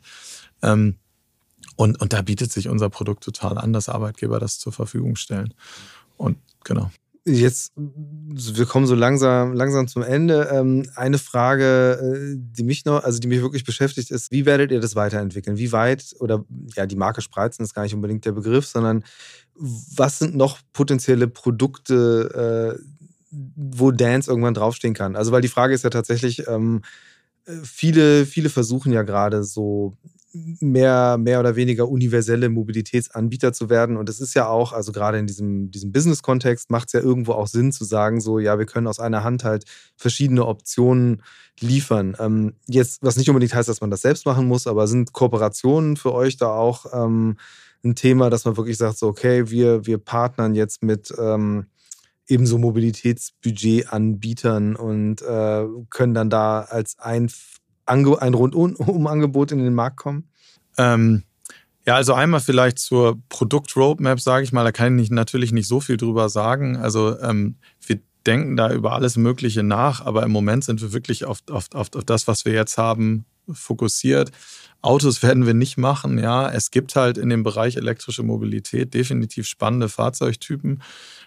[0.62, 0.96] Ähm,
[1.76, 5.54] und, und da bietet sich unser Produkt total an, dass Arbeitgeber das zur Verfügung stellen.
[6.16, 6.90] Und genau
[7.24, 10.48] jetzt, wir kommen so langsam, langsam zum Ende.
[10.52, 14.70] Ähm, eine Frage, äh, die mich noch, also die mich wirklich beschäftigt, ist, wie werdet
[14.70, 15.58] ihr das weiterentwickeln?
[15.58, 16.44] Wie weit, oder
[16.76, 19.04] ja, die Marke Spreizen ist gar nicht unbedingt der Begriff, sondern
[19.54, 22.99] was sind noch potenzielle Produkte, äh,
[23.30, 25.16] wo Dance irgendwann draufstehen kann?
[25.16, 26.82] Also, weil die Frage ist ja tatsächlich, ähm,
[27.46, 29.94] äh, viele, viele versuchen ja gerade so
[30.32, 33.96] mehr, mehr oder weniger universelle Mobilitätsanbieter zu werden.
[33.96, 37.32] Und es ist ja auch, also gerade in diesem, diesem Business-Kontext macht es ja irgendwo
[37.32, 39.64] auch Sinn zu sagen, so, ja, wir können aus einer Hand halt
[39.96, 41.22] verschiedene Optionen
[41.58, 42.16] liefern.
[42.20, 45.96] Ähm, jetzt, was nicht unbedingt heißt, dass man das selbst machen muss, aber sind Kooperationen
[45.96, 47.36] für euch da auch ähm,
[47.82, 51.66] ein Thema, dass man wirklich sagt, so, okay, wir, wir partnern jetzt mit ähm,
[52.30, 57.28] ebenso Mobilitätsbudgetanbietern und äh, können dann da als ein
[57.90, 60.28] ein Rundum-Angebot in den Markt kommen?
[60.78, 61.24] Ähm,
[61.86, 64.64] ja, also einmal vielleicht zur Produkt-Roadmap, sage ich mal.
[64.64, 66.76] Da kann ich natürlich nicht so viel drüber sagen.
[66.76, 71.24] Also ähm, wir denken da über alles Mögliche nach, aber im Moment sind wir wirklich
[71.24, 74.30] auf, auf, auf, auf das, was wir jetzt haben, fokussiert.
[74.82, 76.50] Autos werden wir nicht machen, ja.
[76.50, 80.82] Es gibt halt in dem Bereich elektrische Mobilität definitiv spannende Fahrzeugtypen.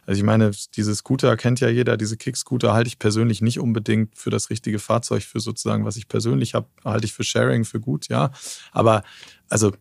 [0.06, 4.18] Also ich meine, diese Scooter kennt ja jeder, diese Kick-Scooter halte ich persönlich nicht unbedingt
[4.18, 7.80] für das richtige Fahrzeug, für sozusagen, was ich persönlich habe, halte ich für Sharing für
[7.80, 8.32] gut, ja.
[8.72, 9.04] Aber
[9.50, 9.72] also,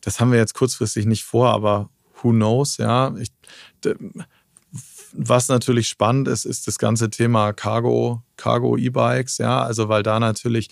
[0.00, 1.90] das haben wir jetzt kurzfristig nicht vor, aber
[2.22, 3.14] who knows, ja.
[3.16, 3.32] Ich,
[5.12, 9.62] was natürlich spannend ist, ist das ganze Thema Cargo, Cargo E-Bikes, ja.
[9.62, 10.68] Also, weil da natürlich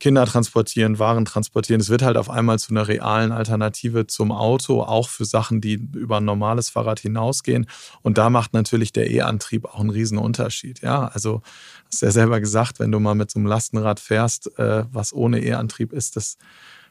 [0.00, 1.80] Kinder transportieren, Waren transportieren.
[1.80, 5.74] Es wird halt auf einmal zu einer realen Alternative zum Auto, auch für Sachen, die
[5.74, 7.66] über ein normales Fahrrad hinausgehen.
[8.02, 10.80] Und da macht natürlich der E-Antrieb auch einen riesen Unterschied.
[10.80, 11.42] Ja, also
[11.86, 15.44] hast ja selber gesagt, wenn du mal mit so einem Lastenrad fährst, äh, was ohne
[15.44, 16.38] E-Antrieb ist, das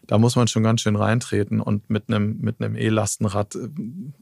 [0.08, 3.70] da muss man schon ganz schön reintreten und mit einem mit einem E-Lastenrad äh,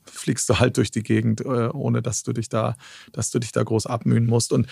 [0.04, 2.76] fliegst du halt durch die Gegend, äh, ohne dass du dich da,
[3.14, 4.52] dass du dich da groß abmühen musst.
[4.52, 4.68] Und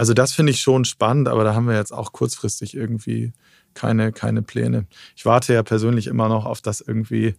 [0.00, 3.34] also das finde ich schon spannend, aber da haben wir jetzt auch kurzfristig irgendwie
[3.74, 4.86] keine, keine Pläne.
[5.14, 7.34] Ich warte ja persönlich immer noch auf das irgendwie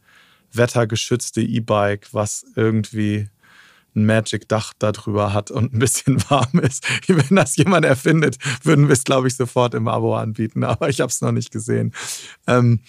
[0.53, 3.29] wettergeschützte E-Bike, was irgendwie
[3.95, 6.85] ein Magic-Dach darüber hat und ein bisschen warm ist.
[7.07, 11.01] Wenn das jemand erfindet, würden wir es, glaube ich, sofort im Abo anbieten, aber ich
[11.01, 11.95] habe es noch nicht gesehen.
[12.45, 12.81] Ähm,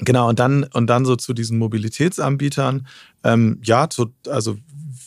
[0.00, 2.86] genau, und dann, und dann so zu diesen Mobilitätsanbietern.
[3.24, 4.58] Ähm, ja, zu, also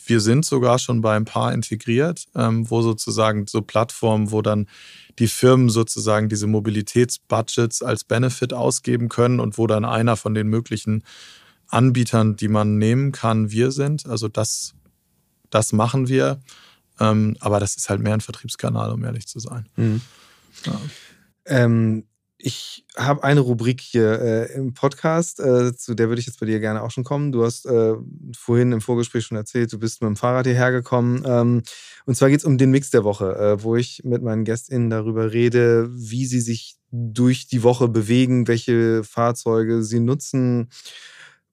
[0.06, 4.66] wir sind sogar schon bei ein paar integriert, ähm, wo sozusagen so Plattformen, wo dann
[5.18, 10.48] die Firmen sozusagen diese Mobilitätsbudgets als Benefit ausgeben können und wo dann einer von den
[10.48, 11.02] möglichen
[11.68, 14.06] Anbietern, die man nehmen kann, wir sind.
[14.06, 14.74] Also das,
[15.50, 16.40] das machen wir.
[17.00, 19.66] Ähm, aber das ist halt mehr ein Vertriebskanal, um ehrlich zu sein.
[19.76, 20.00] Mhm.
[20.64, 20.80] Ja.
[21.46, 22.04] Ähm,
[22.38, 26.46] ich habe eine Rubrik hier äh, im Podcast, äh, zu der würde ich jetzt bei
[26.46, 27.32] dir gerne auch schon kommen.
[27.32, 27.94] Du hast äh,
[28.36, 31.22] vorhin im Vorgespräch schon erzählt, du bist mit dem Fahrrad hierher gekommen.
[31.26, 31.62] Ähm,
[32.04, 34.90] und zwar geht es um den Mix der Woche, äh, wo ich mit meinen GästInnen
[34.90, 40.68] darüber rede, wie sie sich durch die Woche bewegen, welche Fahrzeuge sie nutzen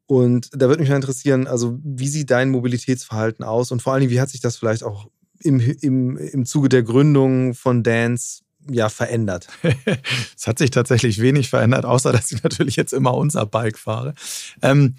[0.05, 4.09] Und da würde mich mal interessieren, also wie sieht dein Mobilitätsverhalten aus und vor allem,
[4.09, 5.07] wie hat sich das vielleicht auch
[5.39, 9.47] im, im, im Zuge der Gründung von Dance ja verändert?
[10.37, 14.13] es hat sich tatsächlich wenig verändert, außer dass ich natürlich jetzt immer unser Bike fahre.
[14.61, 14.95] Ähm,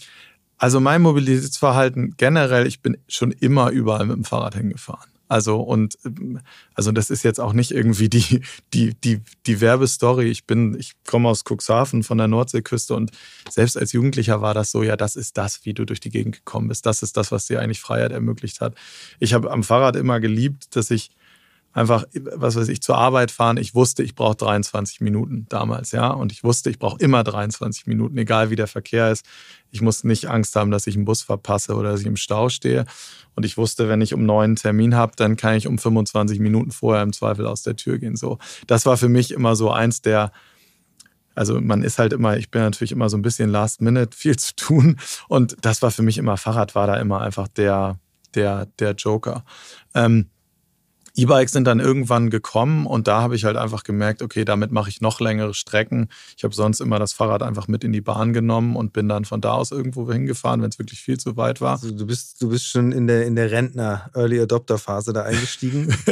[0.59, 5.11] also mein Mobilitätsverhalten generell, ich bin schon immer überall mit dem Fahrrad hingefahren.
[5.27, 5.99] Also und
[6.75, 8.43] also das ist jetzt auch nicht irgendwie die
[8.73, 10.27] die die die Werbestory.
[10.27, 13.11] Ich bin ich komme aus Cuxhaven von der Nordseeküste und
[13.49, 16.37] selbst als Jugendlicher war das so, ja, das ist das, wie du durch die Gegend
[16.37, 16.85] gekommen bist.
[16.85, 18.75] Das ist das, was dir eigentlich Freiheit ermöglicht hat.
[19.19, 21.11] Ich habe am Fahrrad immer geliebt, dass ich
[21.75, 23.57] einfach, was weiß ich, zur Arbeit fahren.
[23.57, 26.11] Ich wusste, ich brauche 23 Minuten damals, ja.
[26.11, 29.27] Und ich wusste, ich brauche immer 23 Minuten, egal wie der Verkehr ist.
[29.71, 32.49] Ich muss nicht Angst haben, dass ich einen Bus verpasse oder dass ich im Stau
[32.49, 32.87] stehe.
[33.35, 36.39] Und ich wusste, wenn ich um neun einen Termin habe, dann kann ich um 25
[36.39, 38.15] Minuten vorher im Zweifel aus der Tür gehen.
[38.15, 40.33] So, das war für mich immer so eins der
[41.37, 44.37] also man ist halt immer, ich bin natürlich immer so ein bisschen Last Minute, viel
[44.37, 45.01] zu tun.
[45.27, 47.99] Und das war für mich immer, Fahrrad war da immer einfach der,
[48.37, 49.45] der, der Joker.
[49.97, 50.31] Ähm,
[51.17, 54.91] E-Bikes sind dann irgendwann gekommen und da habe ich halt einfach gemerkt, okay, damit mache
[54.91, 56.09] ich noch längere Strecken.
[56.37, 59.25] Ich habe sonst immer das Fahrrad einfach mit in die Bahn genommen und bin dann
[59.25, 61.73] von da aus irgendwo hingefahren, wenn es wirklich viel zu weit war.
[61.73, 65.95] Also du bist, du bist schon in der, in der Rentner-Early Adopter-Phase da eingestiegen?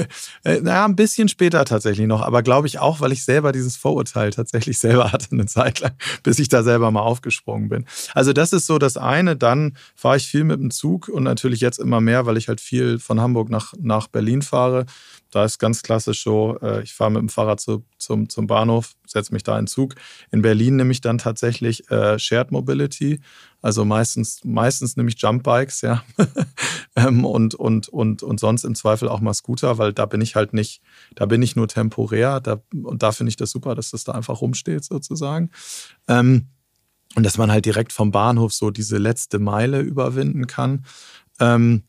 [0.44, 3.76] Äh, naja, ein bisschen später tatsächlich noch, aber glaube ich auch, weil ich selber dieses
[3.76, 5.92] Vorurteil tatsächlich selber hatte eine Zeit lang,
[6.22, 7.84] bis ich da selber mal aufgesprungen bin.
[8.14, 9.36] Also das ist so das eine.
[9.36, 12.60] Dann fahre ich viel mit dem Zug und natürlich jetzt immer mehr, weil ich halt
[12.60, 14.86] viel von Hamburg nach, nach Berlin fahre.
[15.30, 18.92] Da ist ganz klassisch so, äh, ich fahre mit dem Fahrrad zu, zum, zum Bahnhof,
[19.06, 19.94] setze mich da in Zug.
[20.30, 23.20] In Berlin nehme ich dann tatsächlich äh, Shared Mobility,
[23.62, 26.04] also meistens, meistens nehme ich Jump Bikes, ja.
[26.96, 30.36] ähm, und, und, und, und sonst im Zweifel auch mal Scooter, weil da bin ich
[30.36, 30.82] halt nicht,
[31.14, 32.40] da bin ich nur temporär.
[32.40, 35.50] Da, und da finde ich das super, dass das da einfach rumsteht, sozusagen.
[36.08, 36.48] Ähm,
[37.14, 40.84] und dass man halt direkt vom Bahnhof so diese letzte Meile überwinden kann.
[41.40, 41.84] Ähm,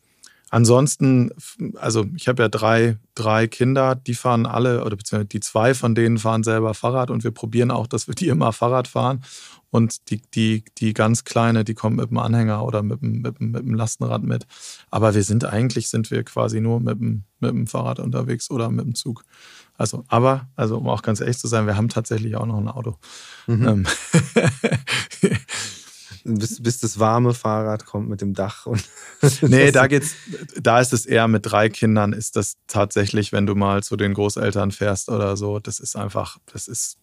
[0.54, 1.32] Ansonsten,
[1.78, 5.96] also ich habe ja drei, drei Kinder, die fahren alle, oder beziehungsweise die zwei von
[5.96, 9.24] denen fahren selber Fahrrad und wir probieren auch, dass wir die immer Fahrrad fahren.
[9.72, 13.40] Und die, die, die ganz kleine, die kommt mit dem Anhänger oder mit dem, mit,
[13.40, 14.46] dem, mit dem Lastenrad mit.
[14.92, 18.70] Aber wir sind eigentlich, sind wir quasi nur mit dem, mit dem Fahrrad unterwegs oder
[18.70, 19.26] mit dem Zug.
[19.76, 22.68] Also, aber, also um auch ganz ehrlich zu sein, wir haben tatsächlich auch noch ein
[22.68, 23.00] Auto.
[23.48, 23.68] Mhm.
[23.68, 23.86] Ähm,
[26.24, 28.66] bis, bis das warme Fahrrad kommt mit dem Dach.
[28.66, 28.84] Und
[29.42, 30.16] nee, da geht's,
[30.62, 34.14] da ist es eher mit drei Kindern, ist das tatsächlich, wenn du mal zu den
[34.14, 36.98] Großeltern fährst oder so, das ist einfach, das ist,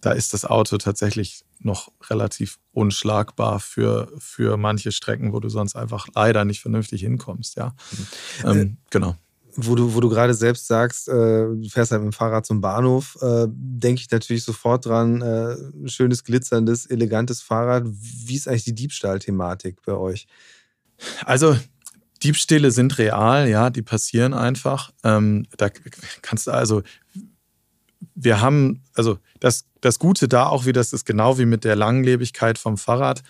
[0.00, 5.76] da ist das Auto tatsächlich noch relativ unschlagbar für, für manche Strecken, wo du sonst
[5.76, 7.74] einfach leider nicht vernünftig hinkommst, ja.
[8.44, 8.50] Mhm.
[8.50, 9.16] Ähm, genau
[9.56, 12.60] wo du, wo du gerade selbst sagst, äh, du fährst halt mit dem Fahrrad zum
[12.60, 17.84] Bahnhof, äh, denke ich natürlich sofort dran, äh, schönes, glitzerndes, elegantes Fahrrad.
[17.86, 20.26] Wie ist eigentlich die Diebstahlthematik bei euch?
[21.24, 21.56] Also
[22.22, 24.90] Diebstähle sind real, ja, die passieren einfach.
[25.04, 25.70] Ähm, da
[26.22, 26.82] kannst du also,
[28.14, 31.76] wir haben, also das, das Gute da auch wie das ist genau wie mit der
[31.76, 33.22] Langlebigkeit vom Fahrrad.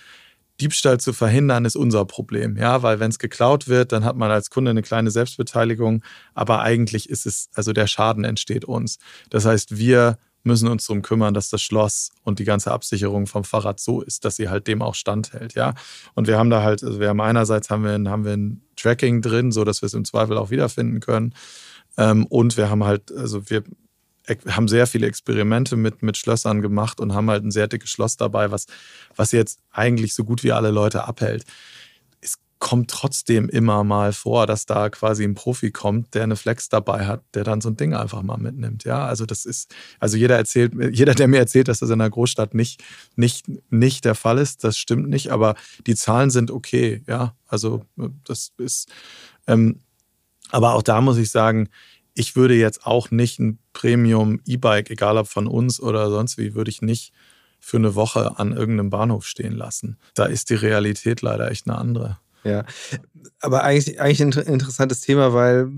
[0.60, 2.56] Diebstahl zu verhindern, ist unser Problem.
[2.56, 6.02] Ja, weil wenn es geklaut wird, dann hat man als Kunde eine kleine Selbstbeteiligung.
[6.34, 8.98] Aber eigentlich ist es, also der Schaden entsteht uns.
[9.30, 13.44] Das heißt, wir müssen uns darum kümmern, dass das Schloss und die ganze Absicherung vom
[13.44, 15.74] Fahrrad so ist, dass sie halt dem auch standhält, ja.
[16.14, 18.62] Und wir haben da halt, also wir haben einerseits haben wir ein, haben wir ein
[18.76, 21.34] Tracking drin, so dass wir es im Zweifel auch wiederfinden können.
[21.98, 23.64] Ähm, und wir haben halt, also wir
[24.48, 28.16] haben sehr viele Experimente mit, mit Schlössern gemacht und haben halt ein sehr dickes Schloss
[28.16, 28.66] dabei, was,
[29.16, 31.44] was jetzt eigentlich so gut wie alle Leute abhält.
[32.20, 36.68] Es kommt trotzdem immer mal vor, dass da quasi ein Profi kommt, der eine Flex
[36.68, 38.84] dabei hat, der dann so ein Ding einfach mal mitnimmt.
[38.84, 42.10] Ja, also das ist, also jeder erzählt, jeder, der mir erzählt, dass das in einer
[42.10, 42.82] Großstadt nicht,
[43.16, 45.54] nicht, nicht der Fall ist, das stimmt nicht, aber
[45.86, 47.02] die Zahlen sind okay.
[47.08, 47.84] Ja, also
[48.24, 48.88] das ist,
[49.46, 49.80] ähm,
[50.50, 51.68] aber auch da muss ich sagen,
[52.14, 56.70] ich würde jetzt auch nicht ein Premium-E-Bike, egal ob von uns oder sonst wie, würde
[56.70, 57.12] ich nicht
[57.60, 59.98] für eine Woche an irgendeinem Bahnhof stehen lassen.
[60.14, 62.18] Da ist die Realität leider echt eine andere.
[62.42, 62.64] Ja,
[63.40, 65.70] aber eigentlich, eigentlich ein interessantes Thema, weil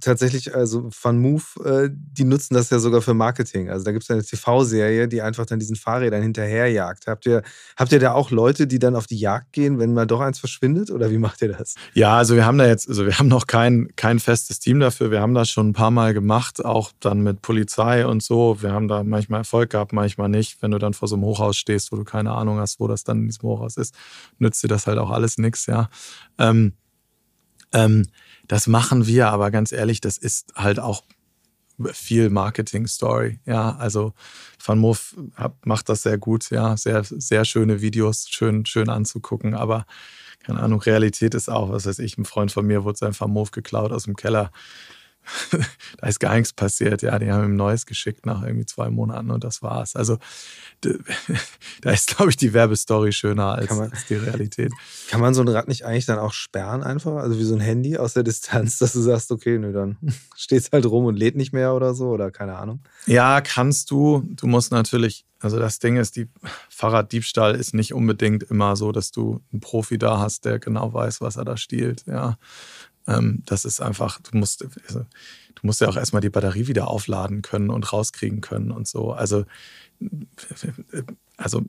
[0.00, 3.70] tatsächlich, also Van Move, äh, die nutzen das ja sogar für Marketing.
[3.70, 7.06] Also da gibt es eine TV-Serie, die einfach dann diesen Fahrrädern hinterherjagt.
[7.06, 7.42] Habt ihr,
[7.76, 10.38] habt ihr da auch Leute, die dann auf die Jagd gehen, wenn mal doch eins
[10.38, 10.90] verschwindet?
[10.90, 11.74] Oder wie macht ihr das?
[11.94, 15.10] Ja, also wir haben da jetzt, also wir haben noch kein, kein festes Team dafür.
[15.10, 18.62] Wir haben das schon ein paar Mal gemacht, auch dann mit Polizei und so.
[18.62, 20.62] Wir haben da manchmal Erfolg gehabt, manchmal nicht.
[20.62, 23.04] Wenn du dann vor so einem Hochhaus stehst, wo du keine Ahnung hast, wo das
[23.04, 23.94] dann in diesem Hochhaus ist,
[24.38, 25.88] nützt dir das halt auch alles nichts, ja.
[26.38, 26.72] Ähm,
[27.72, 28.06] ähm,
[28.48, 31.02] das machen wir, aber ganz ehrlich, das ist halt auch
[31.92, 33.40] viel Marketing-Story.
[33.44, 34.14] Ja, also
[34.64, 35.14] Van Moof
[35.64, 36.50] macht das sehr gut.
[36.50, 39.54] Ja, sehr, sehr schöne Videos, schön, schön anzugucken.
[39.54, 39.86] Aber
[40.42, 43.30] keine Ahnung, Realität ist auch, was weiß ich, ein Freund von mir wurde sein Van
[43.30, 44.50] Moof geklaut aus dem Keller.
[45.98, 47.02] da ist gar nichts passiert.
[47.02, 49.96] Ja, die haben ihm neues geschickt nach irgendwie zwei Monaten und das war's.
[49.96, 50.18] Also
[51.80, 54.72] da ist, glaube ich, die Werbestory schöner als, man, als, die Realität.
[55.08, 57.16] Kann man so ein Rad nicht eigentlich dann auch sperren einfach?
[57.16, 59.96] Also wie so ein Handy aus der Distanz, dass du sagst, okay, nö, dann
[60.36, 62.80] steht es halt rum und lädt nicht mehr oder so oder keine Ahnung.
[63.06, 64.22] Ja, kannst du.
[64.36, 66.28] Du musst natürlich, also das Ding ist, die
[66.68, 71.20] Fahrraddiebstahl ist nicht unbedingt immer so, dass du einen Profi da hast, der genau weiß,
[71.20, 72.04] was er da stiehlt.
[72.06, 72.36] Ja.
[73.06, 76.88] Ähm, das ist einfach, du musst, also, du musst ja auch erstmal die Batterie wieder
[76.88, 79.12] aufladen können und rauskriegen können und so.
[79.12, 79.44] Also,
[81.36, 81.64] also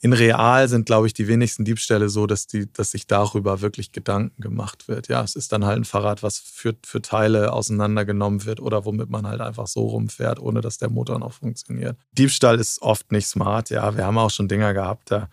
[0.00, 3.92] in real sind, glaube ich, die wenigsten Diebstähle so, dass, die, dass sich darüber wirklich
[3.92, 5.08] Gedanken gemacht wird.
[5.08, 9.08] Ja, es ist dann halt ein Fahrrad, was für, für Teile auseinandergenommen wird oder womit
[9.08, 11.96] man halt einfach so rumfährt, ohne dass der Motor noch funktioniert.
[12.12, 13.70] Diebstahl ist oft nicht smart.
[13.70, 15.28] Ja, wir haben auch schon Dinger gehabt, da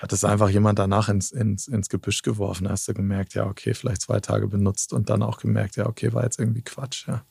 [0.00, 2.64] hat es einfach jemand danach ins, ins, ins Gebüsch geworfen.
[2.64, 5.86] Da hast du gemerkt, ja, okay, vielleicht zwei Tage benutzt und dann auch gemerkt, ja,
[5.86, 7.06] okay, war jetzt irgendwie Quatsch.
[7.06, 7.22] Ja.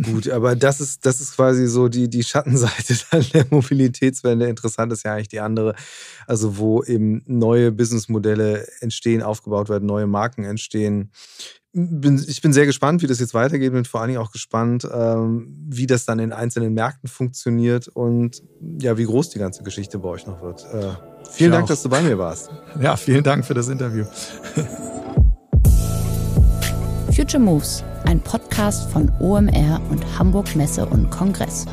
[0.00, 2.94] Gut, aber das ist, das ist quasi so die, die Schattenseite
[3.34, 4.46] der Mobilitätswende.
[4.46, 5.74] Interessant ist ja eigentlich die andere,
[6.26, 11.10] also wo eben neue Businessmodelle entstehen, aufgebaut werden, neue Marken entstehen.
[11.72, 13.72] Bin, ich bin sehr gespannt, wie das jetzt weitergeht.
[13.72, 18.42] Bin vor allen Dingen auch gespannt, ähm, wie das dann in einzelnen Märkten funktioniert und
[18.80, 20.66] ja, wie groß die ganze Geschichte bei euch noch wird.
[21.32, 21.68] Vielen ich Dank, auch.
[21.68, 22.50] dass du bei mir warst.
[22.80, 24.04] Ja, vielen Dank für das Interview.
[27.14, 31.66] Future Moves, ein Podcast von OMR und Hamburg Messe und Kongress.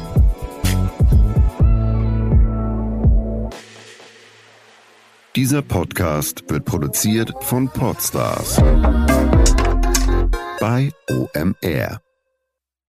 [5.35, 8.57] Dieser Podcast wird produziert von Podstars
[10.59, 12.01] bei OMR.